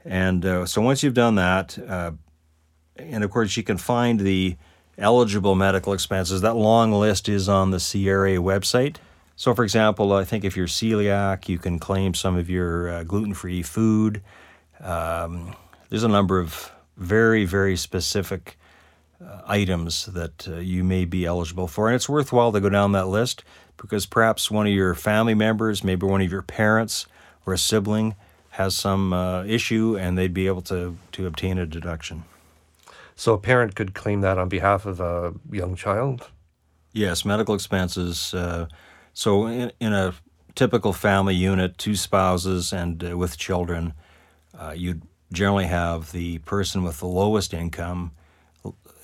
And 0.05 0.45
uh, 0.45 0.67
so 0.67 0.83
once 0.83 1.03
you've 1.03 1.15
done 1.15 1.37
that 1.37 1.79
uh, 1.79 2.13
and 2.97 3.25
of 3.25 3.31
course 3.31 3.57
you 3.57 3.63
can 3.63 3.79
find 3.79 4.21
the 4.21 4.57
eligible 4.99 5.55
medical 5.55 5.93
expenses. 5.93 6.41
That 6.41 6.57
long 6.57 6.93
list 6.93 7.29
is 7.29 7.49
on 7.49 7.71
the 7.71 7.79
CRA 7.79 8.37
website. 8.37 8.97
So 9.37 9.55
for 9.55 9.65
example 9.65 10.13
i 10.13 10.25
think 10.25 10.45
if 10.45 10.57
you're 10.57 10.67
celiac 10.67 11.49
you 11.49 11.59
can 11.59 11.79
claim 11.79 12.15
some 12.15 12.37
of 12.37 12.51
your 12.51 12.91
uh, 12.91 13.05
gluten-free 13.05 13.63
food. 13.63 14.23
Um, 14.81 15.55
there's 15.89 16.05
a 16.05 16.09
number 16.09 16.39
of 16.39 16.71
very 16.97 17.45
very 17.45 17.77
specific 17.77 18.57
uh, 19.25 19.41
items 19.47 20.07
that 20.07 20.49
uh, 20.49 20.57
you 20.57 20.85
may 20.85 21.05
be 21.05 21.25
eligible 21.25 21.69
for. 21.69 21.89
And 21.89 21.95
it's 21.95 22.09
worthwhile 22.09 22.53
to 22.53 22.61
go 22.61 22.69
down 22.69 22.93
that 22.93 23.09
list 23.09 23.45
because 23.77 24.07
perhaps 24.07 24.51
one 24.51 24.67
of 24.67 24.73
your 24.73 24.95
family 24.95 25.35
members, 25.35 25.85
maybe 25.85 26.07
one 26.07 26.21
of 26.21 26.31
your 26.31 26.43
parents 26.43 27.07
or 27.47 27.53
a 27.53 27.59
sibling, 27.59 28.15
has 28.51 28.75
some 28.75 29.13
uh, 29.13 29.45
issue 29.45 29.97
and 29.99 30.17
they'd 30.17 30.35
be 30.35 30.47
able 30.47 30.63
to, 30.63 30.97
to 31.13 31.27
obtain 31.27 31.59
a 31.59 31.67
deduction. 31.67 32.25
So 33.17 33.33
a 33.35 33.39
parent 33.39 33.75
could 33.75 33.95
claim 33.95 34.21
that 34.23 34.39
on 34.39 34.49
behalf 34.49 34.87
of 34.87 35.01
a 35.01 35.35
young 35.51 35.77
child? 35.77 36.29
Yes, 36.93 37.25
medical 37.25 37.55
expenses. 37.55 38.35
Uh, 38.35 38.67
so 39.13 39.47
in, 39.47 39.73
in, 39.81 39.93
a 39.93 40.15
typical 40.55 40.93
family 40.93 41.35
unit, 41.35 41.79
two 41.79 41.97
spouses 41.97 42.73
and 42.73 43.03
uh, 43.05 43.17
with 43.17 43.37
children, 43.37 43.93
uh, 44.57 44.73
you'd 44.77 45.03
generally 45.33 45.67
have 45.67 46.13
the 46.13 46.39
person 46.39 46.83
with 46.83 47.01
the 47.01 47.07
lowest 47.07 47.53
income 47.53 48.13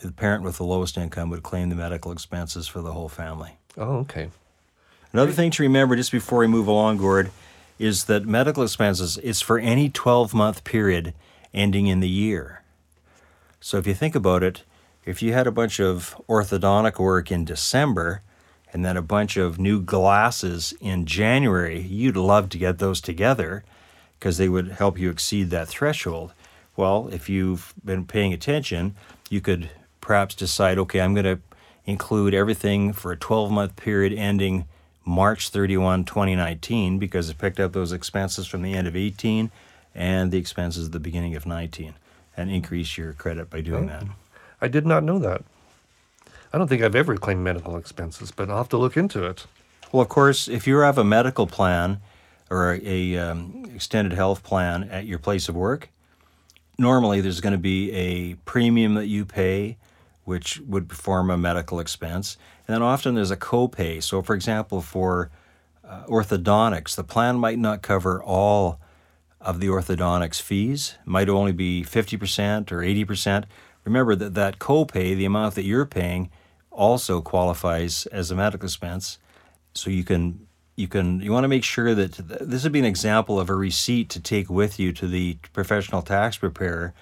the 0.01 0.13
parent 0.13 0.43
with 0.43 0.57
the 0.57 0.65
lowest 0.65 0.97
income 0.97 1.31
would 1.31 1.43
claim 1.43 1.69
the 1.69 1.77
medical 1.77 2.13
expenses 2.13 2.67
for 2.67 2.81
the 2.81 2.93
whole 2.93 3.09
family. 3.09 3.59
Oh, 3.77 3.99
okay. 3.99 4.31
Another 5.13 5.33
thing 5.33 5.51
to 5.53 5.63
remember 5.63 5.97
just 5.97 6.13
before 6.13 6.39
we 6.41 6.47
move 6.47 6.67
along, 6.67 6.99
Gord, 6.99 7.31
is 7.79 8.05
that 8.05 8.27
medical 8.27 8.63
expenses 8.63 9.19
is 9.19 9.41
for 9.41 9.59
any 9.59 9.89
12 9.89 10.35
month 10.35 10.65
period 10.65 11.15
ending 11.53 11.87
in 11.87 12.01
the 12.01 12.09
year. 12.09 12.63
So 13.61 13.79
if 13.79 13.87
you 13.87 13.95
think 13.95 14.15
about 14.15 14.43
it, 14.43 14.65
if 15.05 15.23
you 15.23 15.33
had 15.33 15.47
a 15.47 15.53
bunch 15.53 15.81
of 15.81 16.15
orthodontic 16.29 16.99
work 16.99 17.31
in 17.31 17.45
December 17.45 18.23
and 18.73 18.85
then 18.85 18.97
a 18.97 19.03
bunch 19.03 19.37
of 19.37 19.59
new 19.59 19.81
glasses 19.81 20.73
in 20.81 21.05
January, 21.05 21.81
you'd 21.81 22.17
love 22.17 22.49
to 22.51 22.59
get 22.59 22.79
those 22.79 23.01
together 23.01 23.65
because 24.21 24.37
they 24.37 24.51
would 24.51 24.73
help 24.73 24.99
you 24.99 25.09
exceed 25.11 25.49
that 25.49 25.67
threshold. 25.67 26.35
Well, 26.77 27.09
if 27.11 27.29
you've 27.29 27.73
been 27.83 28.05
paying 28.05 28.35
attention, 28.35 28.95
you 29.31 29.41
could 29.41 29.71
perhaps 30.03 30.35
decide, 30.35 30.79
okay, 30.79 31.01
I'm 31.01 31.15
going 31.15 31.25
to 31.25 31.41
include 31.87 32.35
everything 32.35 32.93
for 32.93 33.13
a 33.13 33.17
12 33.17 33.51
month 33.51 33.77
period 33.77 34.13
ending 34.13 34.67
March 35.07 35.49
31, 35.49 36.05
2019, 36.05 36.99
because 36.99 37.31
it 37.31 37.39
picked 37.39 37.59
up 37.59 37.73
those 37.73 37.93
expenses 37.93 38.47
from 38.47 38.61
the 38.63 38.75
end 38.75 38.87
of 38.87 38.95
18 38.95 39.51
and 39.95 40.31
the 40.31 40.39
expenses 40.39 40.87
at 40.87 40.93
the 40.93 41.01
beginning 41.01 41.35
of 41.35 41.47
19 41.47 41.95
and 42.37 42.51
increase 42.51 42.99
your 42.99 43.15
credit 43.15 43.49
by 43.49 43.63
doing 43.63 43.85
oh, 43.85 43.89
that. 43.89 44.05
I 44.61 44.69
did 44.69 44.87
not 44.87 45.03
know 45.03 45.19
that. 45.19 45.43
I 46.53 46.59
don't 46.59 46.69
think 46.69 46.83
I've 46.83 46.95
ever 46.95 47.17
claimed 47.17 47.43
medical 47.43 47.77
expenses, 47.77 48.31
but 48.31 48.51
I'll 48.51 48.59
have 48.59 48.69
to 48.71 48.77
look 48.77 48.97
into 48.97 49.25
it. 49.25 49.47
Well, 49.93 50.03
of 50.03 50.09
course, 50.09 50.47
if 50.47 50.67
you 50.67 50.79
have 50.79 50.99
a 50.99 51.05
medical 51.05 51.47
plan 51.47 52.01
or 52.51 52.79
a, 52.83 53.17
um, 53.17 53.65
extended 53.75 54.13
health 54.13 54.43
plan 54.43 54.85
at 54.85 55.07
your 55.07 55.19
place 55.19 55.49
of 55.49 55.55
work, 55.55 55.91
normally 56.79 57.21
there's 57.21 57.41
going 57.41 57.53
to 57.53 57.59
be 57.59 57.93
a 57.93 58.35
premium 58.45 58.95
that 58.95 59.07
you 59.07 59.25
pay 59.25 59.77
which 60.31 60.61
would 60.61 60.93
form 60.93 61.29
a 61.29 61.37
medical 61.37 61.81
expense. 61.81 62.37
And 62.67 62.75
then 62.75 62.83
often 62.83 63.17
there's 63.17 63.33
a 63.33 63.37
copay. 63.37 64.01
So, 64.01 64.23
for 64.23 64.35
example, 64.35 64.81
for 64.81 65.29
uh, 65.85 66.05
orthodontics, 66.05 66.95
the 66.95 67.03
plan 67.03 67.37
might 67.37 67.59
not 67.59 67.83
cover 67.83 68.23
all 68.23 68.79
of 69.41 69.59
the 69.59 69.67
orthodontics 69.67 70.41
fees, 70.41 70.99
it 71.01 71.09
might 71.09 71.29
only 71.29 71.51
be 71.51 71.83
50% 71.83 72.71
or 72.71 72.79
80%. 72.79 73.45
Remember 73.85 74.15
that 74.15 74.35
that 74.35 74.59
copay, 74.59 75.17
the 75.17 75.25
amount 75.25 75.55
that 75.55 75.65
you're 75.65 75.87
paying, 75.87 76.31
also 76.71 77.21
qualifies 77.21 78.07
as 78.07 78.31
a 78.31 78.37
medical 78.37 78.67
expense. 78.67 79.19
So 79.75 79.91
you 79.91 80.05
can 80.05 80.47
you 80.81 80.89
can 80.89 81.21
you 81.21 81.31
want 81.31 81.45
to 81.45 81.49
make 81.49 81.65
sure 81.65 81.95
that 81.95 82.13
this 82.41 82.65
would 82.65 82.73
be 82.73 82.79
an 82.79 82.85
example 82.85 83.39
of 83.39 83.49
a 83.49 83.55
receipt 83.55 84.09
to 84.11 84.21
take 84.21 84.51
with 84.51 84.81
you 84.81 84.93
to 84.93 85.07
the 85.07 85.37
professional 85.53 86.03
tax 86.03 86.39
preparer 86.39 86.93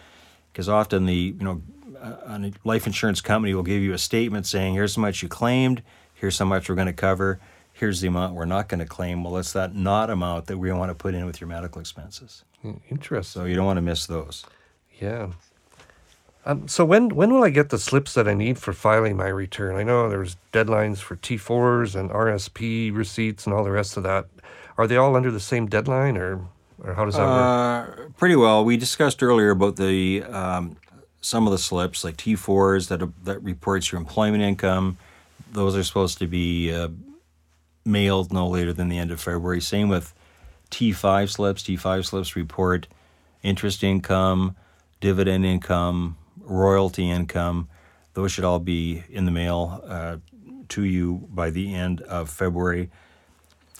because 0.52 0.68
often 0.68 1.06
the 1.06 1.34
you 1.38 1.44
know 1.44 1.62
a 2.02 2.52
life 2.64 2.86
insurance 2.86 3.20
company 3.20 3.54
will 3.54 3.62
give 3.62 3.82
you 3.82 3.92
a 3.92 3.98
statement 3.98 4.46
saying, 4.46 4.74
here's 4.74 4.96
how 4.96 5.02
much 5.02 5.22
you 5.22 5.28
claimed, 5.28 5.82
here's 6.14 6.38
how 6.38 6.44
much 6.44 6.68
we're 6.68 6.74
going 6.74 6.86
to 6.86 6.92
cover, 6.92 7.40
here's 7.72 8.00
the 8.00 8.08
amount 8.08 8.34
we're 8.34 8.44
not 8.44 8.68
going 8.68 8.80
to 8.80 8.86
claim. 8.86 9.24
Well, 9.24 9.36
it's 9.36 9.52
that 9.52 9.74
not 9.74 10.10
amount 10.10 10.46
that 10.46 10.58
we 10.58 10.70
want 10.72 10.90
to 10.90 10.94
put 10.94 11.14
in 11.14 11.26
with 11.26 11.40
your 11.40 11.48
medical 11.48 11.80
expenses. 11.80 12.44
Hmm, 12.62 12.74
interesting. 12.90 13.42
So 13.42 13.46
you 13.46 13.54
don't 13.54 13.66
want 13.66 13.76
to 13.78 13.82
miss 13.82 14.06
those. 14.06 14.44
Yeah. 15.00 15.32
Um, 16.44 16.66
so 16.68 16.84
when 16.84 17.10
when 17.10 17.32
will 17.32 17.44
I 17.44 17.50
get 17.50 17.70
the 17.70 17.78
slips 17.78 18.14
that 18.14 18.26
I 18.26 18.34
need 18.34 18.58
for 18.58 18.72
filing 18.72 19.16
my 19.16 19.28
return? 19.28 19.76
I 19.76 19.82
know 19.82 20.08
there's 20.08 20.36
deadlines 20.52 20.98
for 20.98 21.16
T4s 21.16 21.94
and 21.94 22.10
RSP 22.10 22.94
receipts 22.94 23.44
and 23.46 23.54
all 23.54 23.64
the 23.64 23.70
rest 23.70 23.96
of 23.96 24.02
that. 24.04 24.26
Are 24.78 24.86
they 24.86 24.96
all 24.96 25.16
under 25.16 25.30
the 25.30 25.40
same 25.40 25.66
deadline, 25.66 26.16
or 26.16 26.46
or 26.82 26.94
how 26.94 27.04
does 27.04 27.16
that 27.16 27.22
uh, 27.22 27.86
work? 27.86 28.16
Pretty 28.16 28.36
well. 28.36 28.64
We 28.64 28.76
discussed 28.76 29.22
earlier 29.22 29.50
about 29.50 29.76
the 29.76 30.22
um, 30.24 30.76
some 31.20 31.46
of 31.46 31.50
the 31.50 31.58
slips, 31.58 32.04
like 32.04 32.16
T4s 32.16 32.88
that, 32.88 33.24
that 33.24 33.42
reports 33.42 33.90
your 33.92 34.00
employment 34.00 34.42
income, 34.42 34.98
those 35.52 35.76
are 35.76 35.82
supposed 35.82 36.18
to 36.18 36.26
be 36.26 36.72
uh, 36.72 36.88
mailed 37.84 38.32
no 38.32 38.48
later 38.48 38.72
than 38.72 38.88
the 38.88 38.98
end 38.98 39.10
of 39.10 39.20
February. 39.20 39.60
Same 39.60 39.88
with 39.88 40.14
T5 40.70 41.30
slips. 41.30 41.62
T5 41.62 42.06
slips 42.06 42.36
report 42.36 42.86
interest 43.42 43.82
income, 43.82 44.56
dividend 45.00 45.44
income, 45.44 46.16
royalty 46.48 47.10
income. 47.10 47.68
Those 48.14 48.32
should 48.32 48.44
all 48.44 48.58
be 48.58 49.04
in 49.10 49.24
the 49.24 49.30
mail 49.30 49.82
uh, 49.86 50.16
to 50.70 50.82
you 50.82 51.28
by 51.30 51.50
the 51.50 51.74
end 51.74 52.00
of 52.02 52.30
February. 52.30 52.90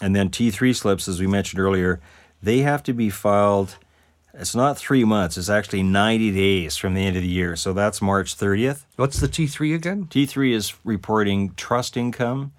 And 0.01 0.15
then 0.15 0.29
T3 0.29 0.77
slips, 0.77 1.09
as 1.09 1.21
we 1.21 1.27
mentioned 1.27 1.61
earlier, 1.61 2.01
they 2.41 2.59
have 2.59 2.83
to 2.85 2.93
be 2.93 3.11
filed 3.11 3.77
it's 4.35 4.55
not 4.55 4.79
three 4.79 5.05
months. 5.05 5.37
It's 5.37 5.49
actually 5.49 5.83
90 5.83 6.31
days 6.31 6.77
from 6.77 6.95
the 6.95 7.05
end 7.05 7.17
of 7.17 7.23
the 7.23 7.29
year. 7.29 7.57
So 7.57 7.73
that's 7.73 8.01
March 8.01 8.37
30th. 8.37 8.85
What's 8.97 9.19
the 9.19 9.27
T3 9.27 9.75
again? 9.75 10.07
T3 10.07 10.53
is 10.53 10.75
reporting 10.85 11.55
trust 11.55 11.97
income, 11.97 12.53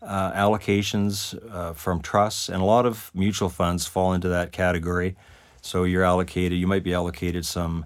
uh, 0.00 0.32
allocations 0.32 1.36
uh, 1.52 1.74
from 1.74 2.00
trusts, 2.00 2.48
and 2.48 2.62
a 2.62 2.64
lot 2.64 2.86
of 2.86 3.10
mutual 3.14 3.50
funds 3.50 3.86
fall 3.86 4.14
into 4.14 4.28
that 4.28 4.52
category. 4.52 5.16
So 5.60 5.84
you're 5.84 6.04
allocated, 6.04 6.58
you 6.58 6.66
might 6.66 6.84
be 6.84 6.94
allocated 6.94 7.44
some 7.44 7.84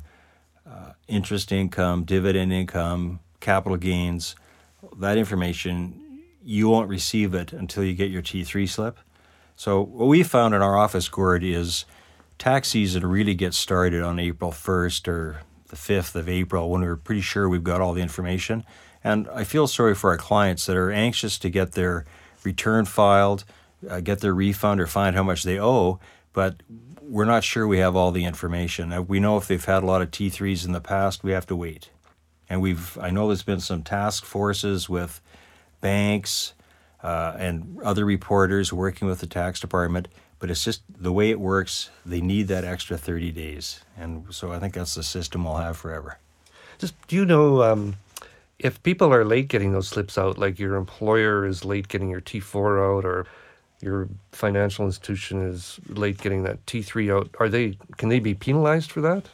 uh, 0.72 0.92
interest 1.08 1.52
income, 1.52 2.04
dividend 2.04 2.52
income, 2.52 3.20
capital 3.40 3.76
gains. 3.76 4.34
That 4.98 5.18
information, 5.18 6.22
you 6.42 6.68
won't 6.68 6.88
receive 6.88 7.34
it 7.34 7.52
until 7.52 7.84
you 7.84 7.94
get 7.94 8.10
your 8.10 8.22
T3 8.22 8.68
slip. 8.68 8.98
So 9.56 9.82
what 9.82 10.06
we 10.06 10.22
found 10.22 10.54
in 10.54 10.62
our 10.62 10.76
office, 10.76 11.08
Gord, 11.08 11.44
is 11.44 11.84
tax 12.38 12.68
season 12.68 13.06
really 13.06 13.34
gets 13.34 13.58
started 13.58 14.02
on 14.02 14.18
April 14.18 14.50
1st 14.50 15.08
or 15.08 15.40
the 15.68 15.76
5th 15.76 16.14
of 16.14 16.28
April 16.28 16.70
when 16.70 16.82
we're 16.82 16.96
pretty 16.96 17.20
sure 17.20 17.48
we've 17.48 17.64
got 17.64 17.80
all 17.80 17.92
the 17.92 18.02
information. 18.02 18.64
And 19.04 19.28
I 19.32 19.44
feel 19.44 19.66
sorry 19.66 19.94
for 19.94 20.10
our 20.10 20.16
clients 20.16 20.66
that 20.66 20.76
are 20.76 20.90
anxious 20.90 21.38
to 21.38 21.50
get 21.50 21.72
their 21.72 22.04
return 22.44 22.84
filed, 22.84 23.44
uh, 23.88 24.00
get 24.00 24.20
their 24.20 24.34
refund, 24.34 24.80
or 24.80 24.86
find 24.86 25.16
how 25.16 25.22
much 25.22 25.42
they 25.42 25.58
owe, 25.58 25.98
but 26.32 26.62
we're 27.08 27.24
not 27.24 27.44
sure 27.44 27.66
we 27.66 27.78
have 27.78 27.96
all 27.96 28.12
the 28.12 28.24
information. 28.24 28.92
Uh, 28.92 29.02
we 29.02 29.20
know 29.20 29.36
if 29.36 29.46
they've 29.46 29.64
had 29.64 29.82
a 29.82 29.86
lot 29.86 30.02
of 30.02 30.10
T3s 30.10 30.64
in 30.64 30.72
the 30.72 30.80
past, 30.80 31.24
we 31.24 31.32
have 31.32 31.46
to 31.46 31.56
wait. 31.56 31.90
And 32.48 32.60
we've 32.60 32.98
I 32.98 33.10
know 33.10 33.28
there's 33.28 33.42
been 33.42 33.60
some 33.60 33.82
task 33.82 34.24
forces 34.24 34.88
with 34.88 35.20
banks, 35.80 36.54
uh, 37.02 37.34
and 37.38 37.78
other 37.82 38.04
reporters 38.04 38.72
working 38.72 39.08
with 39.08 39.20
the 39.20 39.26
tax 39.26 39.60
department. 39.60 40.08
But 40.38 40.50
it's 40.50 40.64
just 40.64 40.82
the 40.88 41.12
way 41.12 41.30
it 41.30 41.38
works. 41.38 41.90
They 42.04 42.20
need 42.20 42.48
that 42.48 42.64
extra 42.64 42.98
30 42.98 43.30
days, 43.30 43.80
and 43.96 44.26
so 44.34 44.50
I 44.50 44.58
think 44.58 44.74
that's 44.74 44.96
the 44.96 45.04
system 45.04 45.44
we'll 45.44 45.56
have 45.56 45.76
forever. 45.76 46.18
Just 46.78 46.94
do 47.06 47.14
you 47.14 47.24
know 47.24 47.62
um, 47.62 47.94
if 48.58 48.82
people 48.82 49.14
are 49.14 49.24
late 49.24 49.46
getting 49.46 49.70
those 49.70 49.86
slips 49.86 50.18
out, 50.18 50.38
like 50.38 50.58
your 50.58 50.74
employer 50.74 51.46
is 51.46 51.64
late 51.64 51.86
getting 51.86 52.10
your 52.10 52.20
T4 52.20 52.98
out, 52.98 53.04
or 53.04 53.26
your 53.82 54.08
financial 54.30 54.86
institution 54.86 55.42
is 55.42 55.80
late 55.88 56.18
getting 56.18 56.44
that 56.44 56.64
T3 56.66 57.14
out, 57.14 57.30
are 57.40 57.48
they 57.48 57.76
can 57.96 58.08
they 58.08 58.20
be 58.20 58.34
penalized 58.34 58.90
for 58.90 59.00
that? 59.00 59.26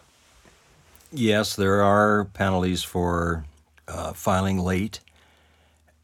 Yes, 1.12 1.54
there 1.54 1.82
are 1.82 2.24
penalties 2.24 2.82
for 2.82 3.44
uh, 3.86 4.12
filing 4.12 4.58
late, 4.58 5.00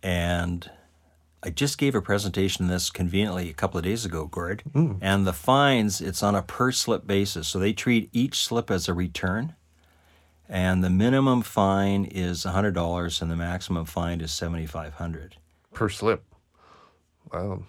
and 0.02 0.70
I 1.42 1.50
just 1.50 1.76
gave 1.76 1.94
a 1.94 2.00
presentation 2.00 2.64
on 2.64 2.70
this 2.70 2.88
conveniently 2.88 3.50
a 3.50 3.52
couple 3.52 3.76
of 3.76 3.84
days 3.84 4.06
ago, 4.06 4.26
Gord. 4.26 4.62
And 5.02 5.26
the 5.26 5.34
fines, 5.34 6.00
it's 6.00 6.22
on 6.22 6.34
a 6.34 6.40
per 6.40 6.72
slip 6.72 7.06
basis. 7.06 7.48
So 7.48 7.58
they 7.58 7.74
treat 7.74 8.08
each 8.14 8.42
slip 8.42 8.70
as 8.70 8.88
a 8.88 8.94
return. 8.94 9.54
And 10.48 10.82
the 10.82 10.88
minimum 10.88 11.42
fine 11.42 12.06
is 12.06 12.44
$100 12.44 13.22
and 13.22 13.30
the 13.30 13.36
maximum 13.36 13.84
fine 13.84 14.22
is 14.22 14.32
7500 14.32 15.36
Per 15.74 15.88
slip. 15.90 16.24
Wow. 17.32 17.64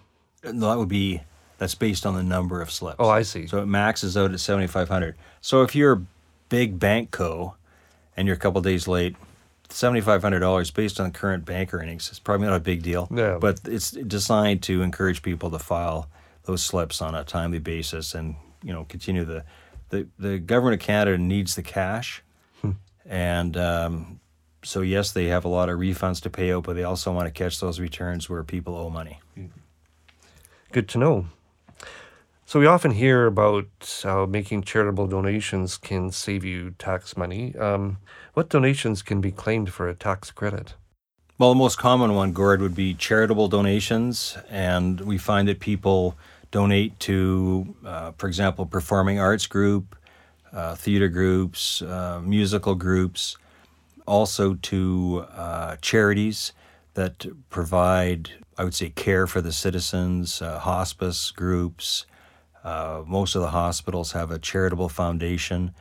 No, 0.54 0.70
that 0.70 0.78
would 0.78 0.90
be, 0.90 1.22
that's 1.58 1.76
based 1.76 2.06
on 2.06 2.16
the 2.16 2.24
number 2.24 2.62
of 2.62 2.72
slips. 2.72 2.98
Oh, 3.00 3.10
I 3.10 3.22
see. 3.22 3.48
So 3.48 3.62
it 3.62 3.66
maxes 3.66 4.18
out 4.18 4.32
at 4.32 4.40
7500 4.40 5.16
So 5.42 5.62
if 5.64 5.76
you're 5.76 5.94
a 5.94 6.02
big 6.50 6.80
bank 6.80 7.12
co 7.12 7.56
and 8.16 8.28
you're 8.28 8.36
a 8.36 8.40
couple 8.40 8.62
days 8.62 8.88
late, 8.88 9.16
$7,500 9.70 10.74
based 10.74 11.00
on 11.00 11.12
current 11.12 11.44
bank 11.46 11.74
earnings 11.74 12.12
is 12.12 12.20
probably 12.20 12.48
not 12.48 12.56
a 12.56 12.60
big 12.60 12.84
deal. 12.84 13.08
No. 13.10 13.40
But 13.40 13.62
it's 13.66 13.92
designed 13.92 14.62
to 14.64 14.82
encourage 14.82 15.22
people 15.22 15.50
to 15.52 15.60
file 15.60 16.10
those 16.44 16.64
slips 16.64 17.02
on 17.02 17.16
a 17.16 17.24
timely 17.24 17.60
basis 17.60 18.14
and, 18.14 18.36
you 18.64 18.72
know, 18.72 18.86
continue 18.86 19.26
the, 19.26 19.44
the, 19.90 20.08
the 20.20 20.38
government 20.38 20.82
of 20.82 20.86
Canada 20.86 21.18
needs 21.18 21.56
the 21.56 21.64
cash. 21.64 22.22
And 23.08 23.56
um, 23.56 24.20
so, 24.64 24.82
yes, 24.82 25.12
they 25.12 25.26
have 25.26 25.46
a 25.46 25.48
lot 25.48 25.70
of 25.70 25.78
refunds 25.78 26.22
to 26.24 26.30
pay 26.30 26.52
out, 26.52 26.64
but 26.64 26.76
they 26.76 26.84
also 26.84 27.12
want 27.14 27.28
to 27.28 27.32
catch 27.32 27.60
those 27.60 27.80
returns 27.80 28.30
where 28.30 28.44
people 28.44 28.76
owe 28.76 28.90
money. 28.90 29.20
Good 30.76 30.90
to 30.90 30.98
know. 30.98 31.28
So 32.46 32.60
we 32.60 32.66
often 32.66 32.92
hear 32.92 33.28
about 33.28 34.02
how 34.04 34.26
making 34.26 34.64
charitable 34.64 35.08
donations 35.08 35.78
can 35.78 36.12
save 36.12 36.44
you 36.44 36.72
tax 36.72 37.16
money. 37.16 37.56
Um, 37.56 38.00
what 38.34 38.50
donations 38.50 39.02
can 39.02 39.22
be 39.22 39.32
claimed 39.32 39.72
for 39.72 39.88
a 39.88 39.96
tax 39.96 40.32
credit? 40.32 40.74
Well, 41.38 41.54
the 41.54 41.56
most 41.56 41.78
common 41.78 42.14
one, 42.14 42.34
Gord, 42.34 42.60
would 42.60 42.76
be 42.76 42.94
charitable 42.94 43.48
donations. 43.48 44.38
And 44.50 45.00
we 45.00 45.18
find 45.18 45.48
that 45.48 45.62
people 45.62 46.18
donate 46.52 47.00
to, 47.00 47.74
uh, 47.86 48.12
for 48.18 48.28
example, 48.28 48.66
performing 48.66 49.18
arts 49.18 49.48
group, 49.48 49.96
uh, 50.52 50.76
theater 50.76 51.08
groups, 51.08 51.82
uh, 51.84 52.20
musical 52.22 52.76
groups, 52.76 53.38
also 54.06 54.56
to 54.56 55.26
uh, 55.32 55.78
charities 55.78 56.52
that 56.96 57.26
provide, 57.50 58.32
I 58.58 58.64
would 58.64 58.74
say, 58.74 58.90
care 58.90 59.28
for 59.28 59.42
the 59.42 59.52
citizens, 59.52 60.42
uh, 60.42 60.60
hospice 60.60 61.32
groups. 61.32 62.06
Uh, 62.64 63.04
most 63.06 63.36
of 63.36 63.42
the 63.42 63.50
hospitals 63.50 64.14
have 64.14 64.32
a 64.32 64.40
charitable 64.40 64.90
foundation 64.90 65.74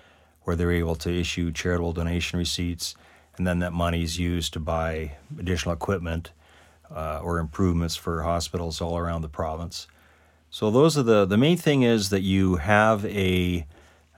where 0.43 0.57
they're 0.57 0.73
able 0.73 0.97
to 0.97 1.11
issue 1.11 1.53
charitable 1.53 1.93
donation 1.93 2.39
receipts, 2.39 2.95
and 3.37 3.47
then 3.47 3.61
that 3.61 3.73
money 3.73 4.03
is 4.03 4.19
used 4.19 4.53
to 4.53 4.61
buy 4.61 5.13
additional 5.39 5.75
equipment 5.75 6.33
uh, 6.95 7.21
or 7.23 7.39
improvements 7.39 7.97
for 7.97 8.23
hospitals 8.23 8.81
all 8.81 8.99
around 8.99 9.23
the 9.23 9.29
province. 9.29 9.87
So 10.51 10.71
those 10.71 10.97
are 10.99 11.03
the 11.03 11.25
the 11.25 11.37
main 11.37 11.57
thing 11.57 11.83
is 11.83 12.11
that 12.11 12.21
you 12.21 12.57
have 12.57 13.05
a 13.07 13.67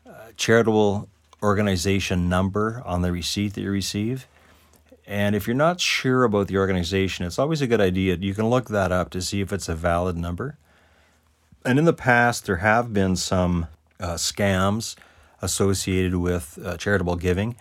uh, 0.07 0.11
charitable 0.37 1.09
organization 1.42 2.29
number 2.29 2.83
on 2.85 3.03
the 3.03 3.12
receipt 3.12 3.55
that 3.55 3.62
you 3.62 3.71
receive. 3.71 4.27
And 5.07 5.37
if 5.37 5.47
you're 5.47 5.55
not 5.55 5.81
sure 5.81 6.25
about 6.25 6.49
the 6.49 6.59
organization, 6.59 7.27
it's 7.27 7.38
always 7.38 7.61
a 7.62 7.66
good 7.66 7.81
idea. 7.81 8.16
You 8.16 8.35
can 8.35 8.49
look 8.51 8.69
that 8.69 8.90
up 8.90 9.11
to 9.11 9.23
see 9.23 9.40
if 9.40 9.53
it's 9.53 9.69
a 9.69 9.75
valid 9.75 10.16
number. 10.16 10.59
And 11.64 11.79
in 11.79 11.85
the 11.85 11.92
past, 11.92 12.47
there 12.47 12.57
have 12.57 12.92
been 12.92 13.14
some 13.16 13.69
uh, 14.01 14.14
scams 14.14 14.97
associated 15.40 16.16
with 16.16 16.59
uh, 16.64 16.77
charitable 16.77 17.16
giving. 17.16 17.57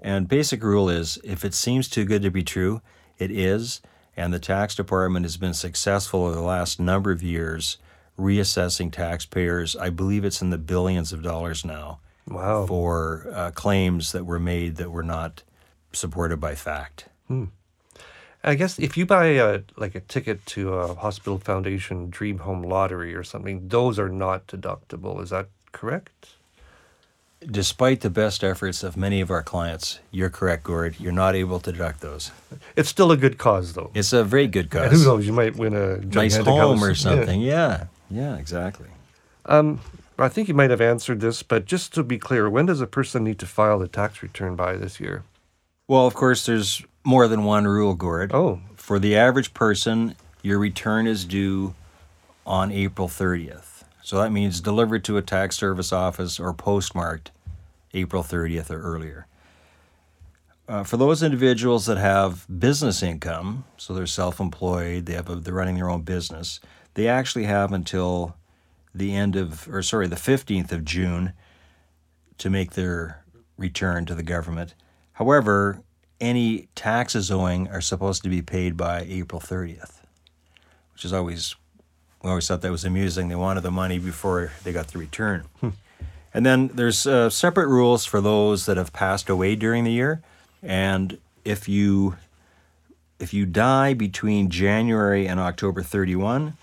And 0.00 0.26
basic 0.28 0.62
rule 0.62 0.88
is 0.88 1.18
if 1.22 1.44
it 1.44 1.54
seems 1.54 1.88
too 1.88 2.04
good 2.04 2.22
to 2.22 2.30
be 2.30 2.42
true, 2.42 2.80
it 3.18 3.30
is. 3.30 3.80
And 4.16 4.32
the 4.32 4.38
tax 4.38 4.74
department 4.74 5.24
has 5.24 5.36
been 5.36 5.54
successful 5.54 6.24
over 6.24 6.34
the 6.34 6.42
last 6.42 6.80
number 6.80 7.12
of 7.12 7.22
years 7.22 7.78
reassessing 8.18 8.90
taxpayers. 8.92 9.76
I 9.76 9.90
believe 9.90 10.24
it's 10.24 10.42
in 10.42 10.50
the 10.50 10.58
billions 10.58 11.12
of 11.12 11.22
dollars 11.22 11.64
now 11.64 12.00
Wow. 12.26 12.66
for 12.66 13.26
uh, 13.32 13.50
claims 13.52 14.12
that 14.12 14.26
were 14.26 14.40
made 14.40 14.76
that 14.76 14.90
were 14.90 15.02
not 15.02 15.42
supported 15.92 16.38
by 16.40 16.54
fact. 16.54 17.06
Hmm. 17.28 17.46
I 18.42 18.54
guess 18.54 18.78
if 18.78 18.96
you 18.96 19.04
buy 19.04 19.26
a 19.26 19.60
like 19.76 19.94
a 19.94 20.00
ticket 20.00 20.44
to 20.46 20.72
a 20.74 20.94
hospital 20.94 21.38
foundation 21.38 22.08
dream 22.08 22.38
home 22.38 22.62
lottery 22.62 23.14
or 23.14 23.22
something, 23.22 23.68
those 23.68 23.98
are 23.98 24.08
not 24.08 24.46
deductible. 24.46 25.22
Is 25.22 25.30
that 25.30 25.48
correct? 25.72 26.28
Despite 27.44 28.00
the 28.02 28.10
best 28.10 28.44
efforts 28.44 28.82
of 28.82 28.96
many 28.98 29.20
of 29.22 29.30
our 29.30 29.42
clients, 29.42 29.98
you're 30.10 30.28
correct, 30.28 30.62
Gord. 30.64 30.96
You're 31.00 31.12
not 31.12 31.34
able 31.34 31.58
to 31.60 31.72
deduct 31.72 32.00
those. 32.00 32.30
It's 32.76 32.88
still 32.90 33.12
a 33.12 33.16
good 33.16 33.38
cause 33.38 33.72
though. 33.74 33.90
It's 33.94 34.12
a 34.12 34.24
very 34.24 34.46
good 34.46 34.74
And 34.74 34.90
cause. 34.90 34.92
who 34.92 35.04
knows? 35.04 35.26
You 35.26 35.32
might 35.32 35.56
win 35.56 35.74
a 35.74 35.96
nice 35.98 36.36
home 36.36 36.78
house. 36.78 36.86
or 36.88 36.94
something. 36.94 37.40
Yeah. 37.40 37.86
yeah, 38.10 38.36
exactly. 38.36 38.88
Um, 39.46 39.80
I 40.18 40.28
think 40.28 40.48
you 40.48 40.54
might 40.54 40.68
have 40.70 40.82
answered 40.82 41.20
this, 41.20 41.42
but 41.42 41.64
just 41.64 41.94
to 41.94 42.02
be 42.02 42.18
clear, 42.18 42.48
when 42.50 42.66
does 42.66 42.82
a 42.82 42.86
person 42.86 43.24
need 43.24 43.38
to 43.38 43.46
file 43.46 43.78
the 43.78 43.88
tax 43.88 44.22
return 44.22 44.54
by 44.54 44.76
this 44.76 45.00
year? 45.00 45.24
Well, 45.90 46.06
of 46.06 46.14
course, 46.14 46.46
there's 46.46 46.84
more 47.02 47.26
than 47.26 47.42
one 47.42 47.66
rule, 47.66 47.94
Gord. 47.94 48.30
Oh. 48.32 48.60
For 48.76 49.00
the 49.00 49.16
average 49.16 49.52
person, 49.52 50.14
your 50.40 50.56
return 50.56 51.08
is 51.08 51.24
due 51.24 51.74
on 52.46 52.70
April 52.70 53.08
30th. 53.08 53.82
So 54.00 54.18
that 54.18 54.30
means 54.30 54.60
delivered 54.60 55.02
to 55.06 55.16
a 55.16 55.22
tax 55.22 55.56
service 55.56 55.92
office 55.92 56.38
or 56.38 56.52
postmarked 56.54 57.32
April 57.92 58.22
30th 58.22 58.70
or 58.70 58.80
earlier. 58.80 59.26
Uh, 60.68 60.84
for 60.84 60.96
those 60.96 61.24
individuals 61.24 61.86
that 61.86 61.98
have 61.98 62.46
business 62.60 63.02
income, 63.02 63.64
so 63.76 63.92
they're 63.92 64.06
self-employed, 64.06 65.06
they 65.06 65.14
have 65.14 65.28
a, 65.28 65.34
they're 65.34 65.52
running 65.52 65.74
their 65.74 65.90
own 65.90 66.02
business, 66.02 66.60
they 66.94 67.08
actually 67.08 67.46
have 67.46 67.72
until 67.72 68.36
the 68.94 69.12
end 69.12 69.34
of, 69.34 69.68
or 69.68 69.82
sorry, 69.82 70.06
the 70.06 70.14
15th 70.14 70.70
of 70.70 70.84
June 70.84 71.32
to 72.38 72.48
make 72.48 72.74
their 72.74 73.24
return 73.56 74.06
to 74.06 74.14
the 74.14 74.22
government. 74.22 74.76
However, 75.20 75.82
any 76.18 76.68
taxes 76.74 77.30
owing 77.30 77.68
are 77.68 77.82
supposed 77.82 78.22
to 78.22 78.30
be 78.30 78.40
paid 78.40 78.74
by 78.74 79.02
April 79.02 79.38
30th, 79.38 80.00
which 80.94 81.04
is 81.04 81.12
always, 81.12 81.54
we 82.22 82.30
always 82.30 82.48
thought 82.48 82.62
that 82.62 82.70
was 82.70 82.86
amusing. 82.86 83.28
They 83.28 83.34
wanted 83.34 83.60
the 83.60 83.70
money 83.70 83.98
before 83.98 84.50
they 84.64 84.72
got 84.72 84.88
the 84.88 84.98
return. 84.98 85.44
And 86.32 86.46
then 86.46 86.68
there's 86.68 87.06
uh, 87.06 87.28
separate 87.28 87.66
rules 87.66 88.06
for 88.06 88.22
those 88.22 88.64
that 88.64 88.78
have 88.78 88.94
passed 88.94 89.28
away 89.28 89.56
during 89.56 89.84
the 89.84 89.92
year. 89.92 90.22
And 90.62 91.18
if 91.44 91.68
you 91.68 92.16
if 93.18 93.34
you 93.34 93.44
die 93.44 93.92
between 93.92 94.48
January 94.48 95.26
and 95.26 95.38
October 95.38 95.82
31, 95.82 96.54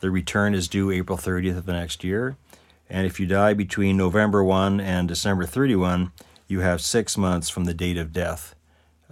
the 0.00 0.10
return 0.10 0.54
is 0.54 0.68
due 0.68 0.90
April 0.90 1.18
30th 1.18 1.58
of 1.58 1.66
the 1.66 1.72
next 1.72 2.02
year. 2.04 2.36
And 2.88 3.04
if 3.04 3.18
you 3.18 3.26
die 3.26 3.52
between 3.52 3.96
November 3.96 4.42
1 4.42 4.80
and 4.80 5.08
December 5.08 5.44
31, 5.44 6.12
you 6.46 6.60
have 6.60 6.80
six 6.80 7.16
months 7.16 7.48
from 7.48 7.64
the 7.64 7.74
date 7.74 7.96
of 7.96 8.12
death 8.12 8.54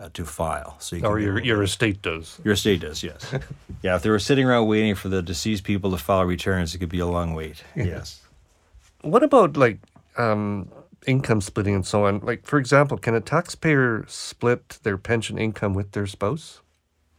uh, 0.01 0.09
to 0.15 0.25
file. 0.25 0.77
So 0.79 0.97
you 0.97 1.05
Or 1.07 1.19
your 1.19 1.41
your 1.43 1.63
estate 1.63 2.03
does. 2.03 2.41
your 2.45 2.55
estate 2.55 2.81
does, 2.81 3.03
yes. 3.03 3.33
yeah, 3.83 3.97
if 3.97 4.03
they 4.03 4.11
were 4.11 4.19
sitting 4.19 4.47
around 4.47 4.67
waiting 4.69 4.95
for 4.95 5.09
the 5.09 5.23
deceased 5.23 5.65
people 5.65 5.91
to 5.91 5.97
file 5.99 6.25
returns, 6.25 6.75
it 6.75 6.79
could 6.79 6.89
be 6.89 7.01
a 7.01 7.07
long 7.07 7.35
wait. 7.35 7.63
Yes. 7.77 8.21
What 9.03 9.23
about 9.23 9.57
like 9.57 9.79
um, 10.17 10.69
income 11.07 11.41
splitting 11.41 11.75
and 11.75 11.87
so 11.87 12.07
on? 12.07 12.21
Like, 12.21 12.47
for 12.47 12.59
example, 12.59 12.99
can 12.99 13.15
a 13.15 13.21
taxpayer 13.21 14.05
split 14.09 14.79
their 14.83 14.97
pension 14.99 15.39
income 15.39 15.75
with 15.75 15.93
their 15.93 16.07
spouse? 16.07 16.61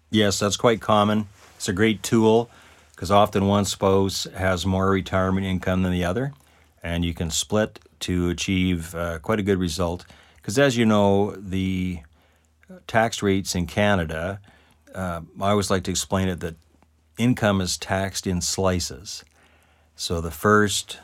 Yes, 0.10 0.39
that's 0.39 0.58
quite 0.58 0.82
common. 0.82 1.28
It's 1.58 1.67
a 1.69 1.73
great 1.73 2.01
tool 2.04 2.49
because 2.91 3.12
often 3.12 3.47
one 3.47 3.65
spouse 3.65 4.25
has 4.36 4.65
more 4.65 4.89
retirement 4.89 5.45
income 5.45 5.84
than 5.84 5.91
the 5.91 6.06
other, 6.06 6.34
and 6.82 7.04
you 7.06 7.13
can 7.13 7.30
split 7.30 7.80
to 8.06 8.30
achieve 8.30 8.94
uh, 8.96 9.20
quite 9.20 9.39
a 9.39 9.44
good 9.44 9.60
result. 9.60 10.06
Because 10.38 10.58
as 10.60 10.78
you 10.78 10.86
know, 10.86 11.36
the 11.38 12.00
tax 12.88 13.22
rates 13.22 13.56
in 13.56 13.65
Canada, 13.65 14.39
uh, 14.94 15.22
I 15.41 15.50
always 15.50 15.70
like 15.70 15.84
to 15.84 15.91
explain 15.91 16.28
it 16.28 16.39
that 16.39 16.56
income 17.18 17.62
is 17.62 17.78
taxed 17.78 18.28
in 18.28 18.41
slices. 18.41 19.24
So 19.96 20.22
the 20.22 20.32
first, 20.32 21.00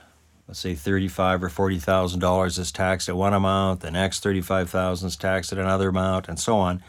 let's 0.48 0.60
say 0.60 0.76
thirty-five 0.76 1.44
or 1.44 1.50
forty 1.50 1.80
thousand 1.80 2.20
dollars 2.20 2.58
is 2.58 2.72
taxed 2.72 3.10
at 3.10 3.16
one 3.16 3.34
amount, 3.34 3.80
the 3.82 3.92
next 3.92 4.22
thirty-five 4.22 4.70
thousand 4.70 5.08
is 5.08 5.16
taxed 5.16 5.52
at 5.52 5.58
another 5.58 5.90
amount, 5.90 6.28
and 6.28 6.40
so 6.40 6.58
on. 6.58 6.84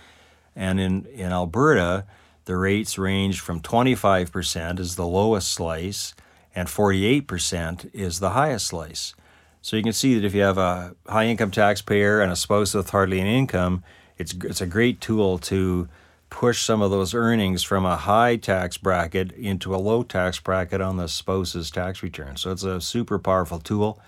And 0.55 0.79
in, 0.79 1.07
in 1.07 1.33
Alberta, 1.33 2.05
the 2.45 2.57
rates 2.57 2.99
range 2.99 3.41
from 3.41 3.61
25% 3.61 4.79
is 4.79 4.97
the 4.97 5.07
lowest 5.07 5.51
slice 5.51 6.15
and 6.55 6.69
48% 6.69 7.89
is 7.95 8.21
the 8.21 8.31
highest 8.31 8.67
slice. 8.67 9.15
So 9.63 9.77
you 9.77 9.83
can 9.83 9.93
see 9.93 10.15
that 10.15 10.25
if 10.25 10.35
you 10.35 10.43
have 10.43 10.59
a 10.59 10.97
high 11.07 11.27
income 11.27 11.53
taxpayer 11.53 12.21
and 12.21 12.33
a 12.33 12.37
spouse 12.37 12.75
with 12.75 12.91
hardly 12.91 13.21
any 13.21 13.39
income, 13.39 13.85
it's, 14.19 14.35
it's 14.45 14.61
a 14.61 14.67
great 14.67 15.01
tool 15.01 15.39
to 15.39 15.89
push 16.31 16.63
some 16.63 16.83
of 16.83 16.91
those 16.91 17.15
earnings 17.15 17.63
from 17.63 17.87
a 17.87 17.97
high 17.97 18.37
tax 18.37 18.77
bracket 18.77 19.31
into 19.33 19.75
a 19.75 19.77
low 19.77 20.03
tax 20.03 20.41
bracket 20.41 20.81
on 20.81 20.97
the 20.97 21.07
spouse's 21.07 21.71
tax 21.71 22.03
return. 22.03 22.37
So 22.37 22.51
it's 22.51 22.65
a 22.65 22.81
super 22.81 23.19
powerful 23.19 23.61
tool. 23.61 24.01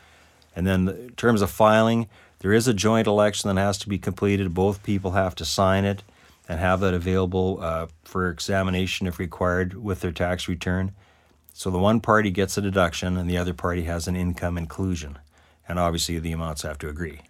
And 0.57 0.67
then 0.67 0.89
in 0.89 1.11
terms 1.11 1.41
of 1.41 1.51
filing, 1.51 2.09
there 2.41 2.53
is 2.53 2.67
a 2.67 2.75
joint 2.75 3.07
election 3.07 3.55
that 3.55 3.61
has 3.61 3.79
to 3.79 3.89
be 3.89 3.99
completed. 3.99 4.55
Both 4.55 4.83
people 4.83 5.13
have 5.13 5.35
to 5.37 5.45
sign 5.45 5.85
it 5.85 6.03
and 6.49 6.59
have 6.59 6.81
that 6.81 6.95
available 6.95 7.59
uh, 7.61 7.87
for 8.03 8.29
examination 8.29 9.07
if 9.07 9.19
required 9.19 9.75
with 9.75 10.01
their 10.01 10.13
tax 10.13 10.49
return. 10.49 10.93
So 11.53 11.71
the 11.71 11.79
one 11.79 12.01
party 12.01 12.31
gets 12.31 12.59
a 12.59 12.61
deduction 12.61 13.17
and 13.17 13.31
the 13.31 13.39
other 13.39 13.55
party 13.55 13.85
has 13.85 14.09
an 14.09 14.17
income 14.17 14.59
inclusion. 14.59 15.19
And 15.69 15.79
obviously 15.79 16.19
the 16.19 16.33
amounts 16.33 16.63
have 16.63 16.79
to 16.79 16.89
agree. 16.89 17.21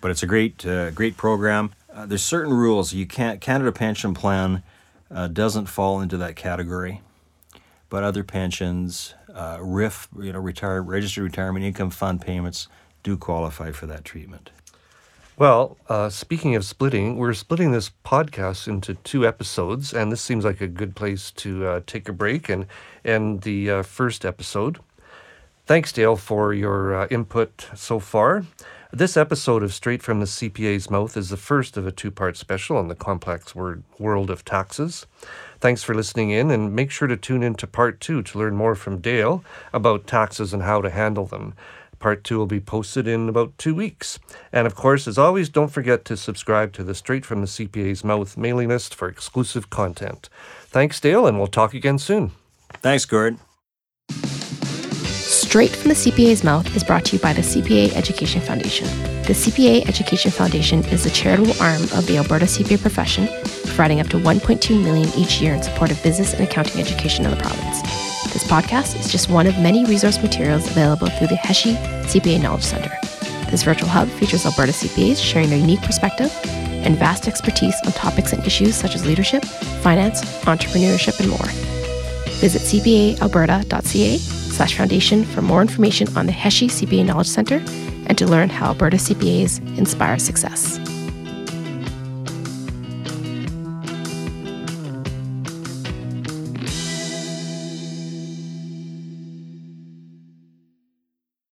But 0.00 0.10
it's 0.10 0.22
a 0.22 0.26
great, 0.26 0.66
uh, 0.66 0.90
great 0.90 1.16
program. 1.16 1.72
Uh, 1.92 2.06
there's 2.06 2.24
certain 2.24 2.52
rules. 2.52 2.92
You 2.92 3.06
can't 3.06 3.40
Canada 3.40 3.72
Pension 3.72 4.14
Plan 4.14 4.62
uh, 5.10 5.28
doesn't 5.28 5.66
fall 5.66 6.00
into 6.00 6.16
that 6.16 6.36
category, 6.36 7.00
but 7.88 8.02
other 8.02 8.24
pensions, 8.24 9.14
uh, 9.32 9.58
RRIF, 9.58 10.08
you 10.20 10.32
know, 10.32 10.40
retired 10.40 10.82
registered 10.82 11.24
retirement 11.24 11.64
income 11.64 11.90
fund 11.90 12.20
payments 12.20 12.68
do 13.02 13.16
qualify 13.16 13.70
for 13.70 13.86
that 13.86 14.04
treatment. 14.04 14.50
Well, 15.36 15.76
uh, 15.88 16.10
speaking 16.10 16.54
of 16.54 16.64
splitting, 16.64 17.16
we're 17.16 17.34
splitting 17.34 17.72
this 17.72 17.90
podcast 18.04 18.68
into 18.68 18.94
two 18.94 19.26
episodes, 19.26 19.92
and 19.92 20.12
this 20.12 20.20
seems 20.20 20.44
like 20.44 20.60
a 20.60 20.68
good 20.68 20.94
place 20.94 21.32
to 21.32 21.66
uh, 21.66 21.80
take 21.86 22.08
a 22.08 22.12
break 22.12 22.48
and 22.48 22.66
end 23.04 23.42
the 23.42 23.70
uh, 23.70 23.82
first 23.82 24.24
episode. 24.24 24.78
Thanks, 25.66 25.92
Dale, 25.92 26.16
for 26.16 26.52
your 26.52 26.94
uh, 26.94 27.06
input 27.10 27.68
so 27.74 27.98
far. 27.98 28.44
This 28.92 29.16
episode 29.16 29.62
of 29.62 29.72
Straight 29.72 30.02
from 30.02 30.20
the 30.20 30.26
CPA's 30.26 30.90
Mouth 30.90 31.16
is 31.16 31.30
the 31.30 31.38
first 31.38 31.78
of 31.78 31.86
a 31.86 31.90
two 31.90 32.10
part 32.10 32.36
special 32.36 32.76
on 32.76 32.88
the 32.88 32.94
complex 32.94 33.54
word, 33.54 33.82
world 33.98 34.28
of 34.28 34.44
taxes. 34.44 35.06
Thanks 35.60 35.82
for 35.82 35.94
listening 35.94 36.28
in, 36.28 36.50
and 36.50 36.76
make 36.76 36.90
sure 36.90 37.08
to 37.08 37.16
tune 37.16 37.42
in 37.42 37.54
to 37.54 37.66
part 37.66 37.98
two 37.98 38.22
to 38.22 38.38
learn 38.38 38.54
more 38.54 38.74
from 38.74 39.00
Dale 39.00 39.42
about 39.72 40.06
taxes 40.06 40.52
and 40.52 40.64
how 40.64 40.82
to 40.82 40.90
handle 40.90 41.24
them. 41.24 41.54
Part 41.98 42.24
two 42.24 42.36
will 42.36 42.46
be 42.46 42.60
posted 42.60 43.08
in 43.08 43.30
about 43.30 43.56
two 43.56 43.74
weeks. 43.74 44.18
And 44.52 44.66
of 44.66 44.74
course, 44.74 45.08
as 45.08 45.16
always, 45.16 45.48
don't 45.48 45.72
forget 45.72 46.04
to 46.04 46.16
subscribe 46.18 46.74
to 46.74 46.84
the 46.84 46.94
Straight 46.94 47.24
from 47.24 47.40
the 47.40 47.46
CPA's 47.46 48.04
Mouth 48.04 48.36
mailing 48.36 48.68
list 48.68 48.94
for 48.94 49.08
exclusive 49.08 49.70
content. 49.70 50.28
Thanks, 50.66 51.00
Dale, 51.00 51.26
and 51.26 51.38
we'll 51.38 51.46
talk 51.46 51.72
again 51.72 51.98
soon. 51.98 52.32
Thanks, 52.82 53.06
Gord. 53.06 53.38
Straight 55.54 55.76
from 55.76 55.90
the 55.90 55.94
CPA's 55.94 56.42
Mouth 56.42 56.74
is 56.74 56.82
brought 56.82 57.04
to 57.04 57.14
you 57.14 57.22
by 57.22 57.32
the 57.32 57.40
CPA 57.40 57.94
Education 57.94 58.40
Foundation. 58.40 58.88
The 59.22 59.34
CPA 59.34 59.86
Education 59.86 60.32
Foundation 60.32 60.84
is 60.86 61.04
the 61.04 61.10
charitable 61.10 61.54
arm 61.62 61.80
of 61.94 62.04
the 62.08 62.16
Alberta 62.16 62.46
CPA 62.46 62.80
profession, 62.80 63.28
providing 63.66 64.00
up 64.00 64.08
to 64.08 64.16
1.2 64.16 64.82
million 64.82 65.08
each 65.16 65.40
year 65.40 65.54
in 65.54 65.62
support 65.62 65.92
of 65.92 66.02
business 66.02 66.34
and 66.34 66.42
accounting 66.42 66.80
education 66.80 67.24
in 67.24 67.30
the 67.30 67.36
province. 67.36 67.82
This 68.32 68.42
podcast 68.42 68.98
is 68.98 69.12
just 69.12 69.30
one 69.30 69.46
of 69.46 69.56
many 69.60 69.84
resource 69.84 70.20
materials 70.20 70.68
available 70.68 71.06
through 71.06 71.28
the 71.28 71.36
HESI 71.36 71.76
CPA 72.06 72.42
Knowledge 72.42 72.64
Center. 72.64 72.90
This 73.48 73.62
virtual 73.62 73.88
hub 73.88 74.08
features 74.08 74.44
Alberta 74.46 74.72
CPAs 74.72 75.22
sharing 75.22 75.50
their 75.50 75.58
unique 75.60 75.82
perspective 75.82 76.32
and 76.44 76.98
vast 76.98 77.28
expertise 77.28 77.76
on 77.86 77.92
topics 77.92 78.32
and 78.32 78.44
issues 78.44 78.74
such 78.74 78.96
as 78.96 79.06
leadership, 79.06 79.44
finance, 79.84 80.20
entrepreneurship, 80.46 81.20
and 81.20 81.30
more. 81.30 81.46
Visit 82.40 82.62
cpaalberta.ca 82.62 84.43
slash 84.54 84.76
foundation 84.76 85.24
for 85.24 85.42
more 85.42 85.60
information 85.60 86.06
on 86.16 86.26
the 86.26 86.32
HESI 86.32 86.68
CPA 86.68 87.06
Knowledge 87.06 87.26
Center 87.26 87.62
and 88.06 88.16
to 88.16 88.26
learn 88.26 88.48
how 88.48 88.66
Alberta 88.66 88.96
CPAs 88.96 89.60
inspire 89.76 90.18
success. 90.18 90.78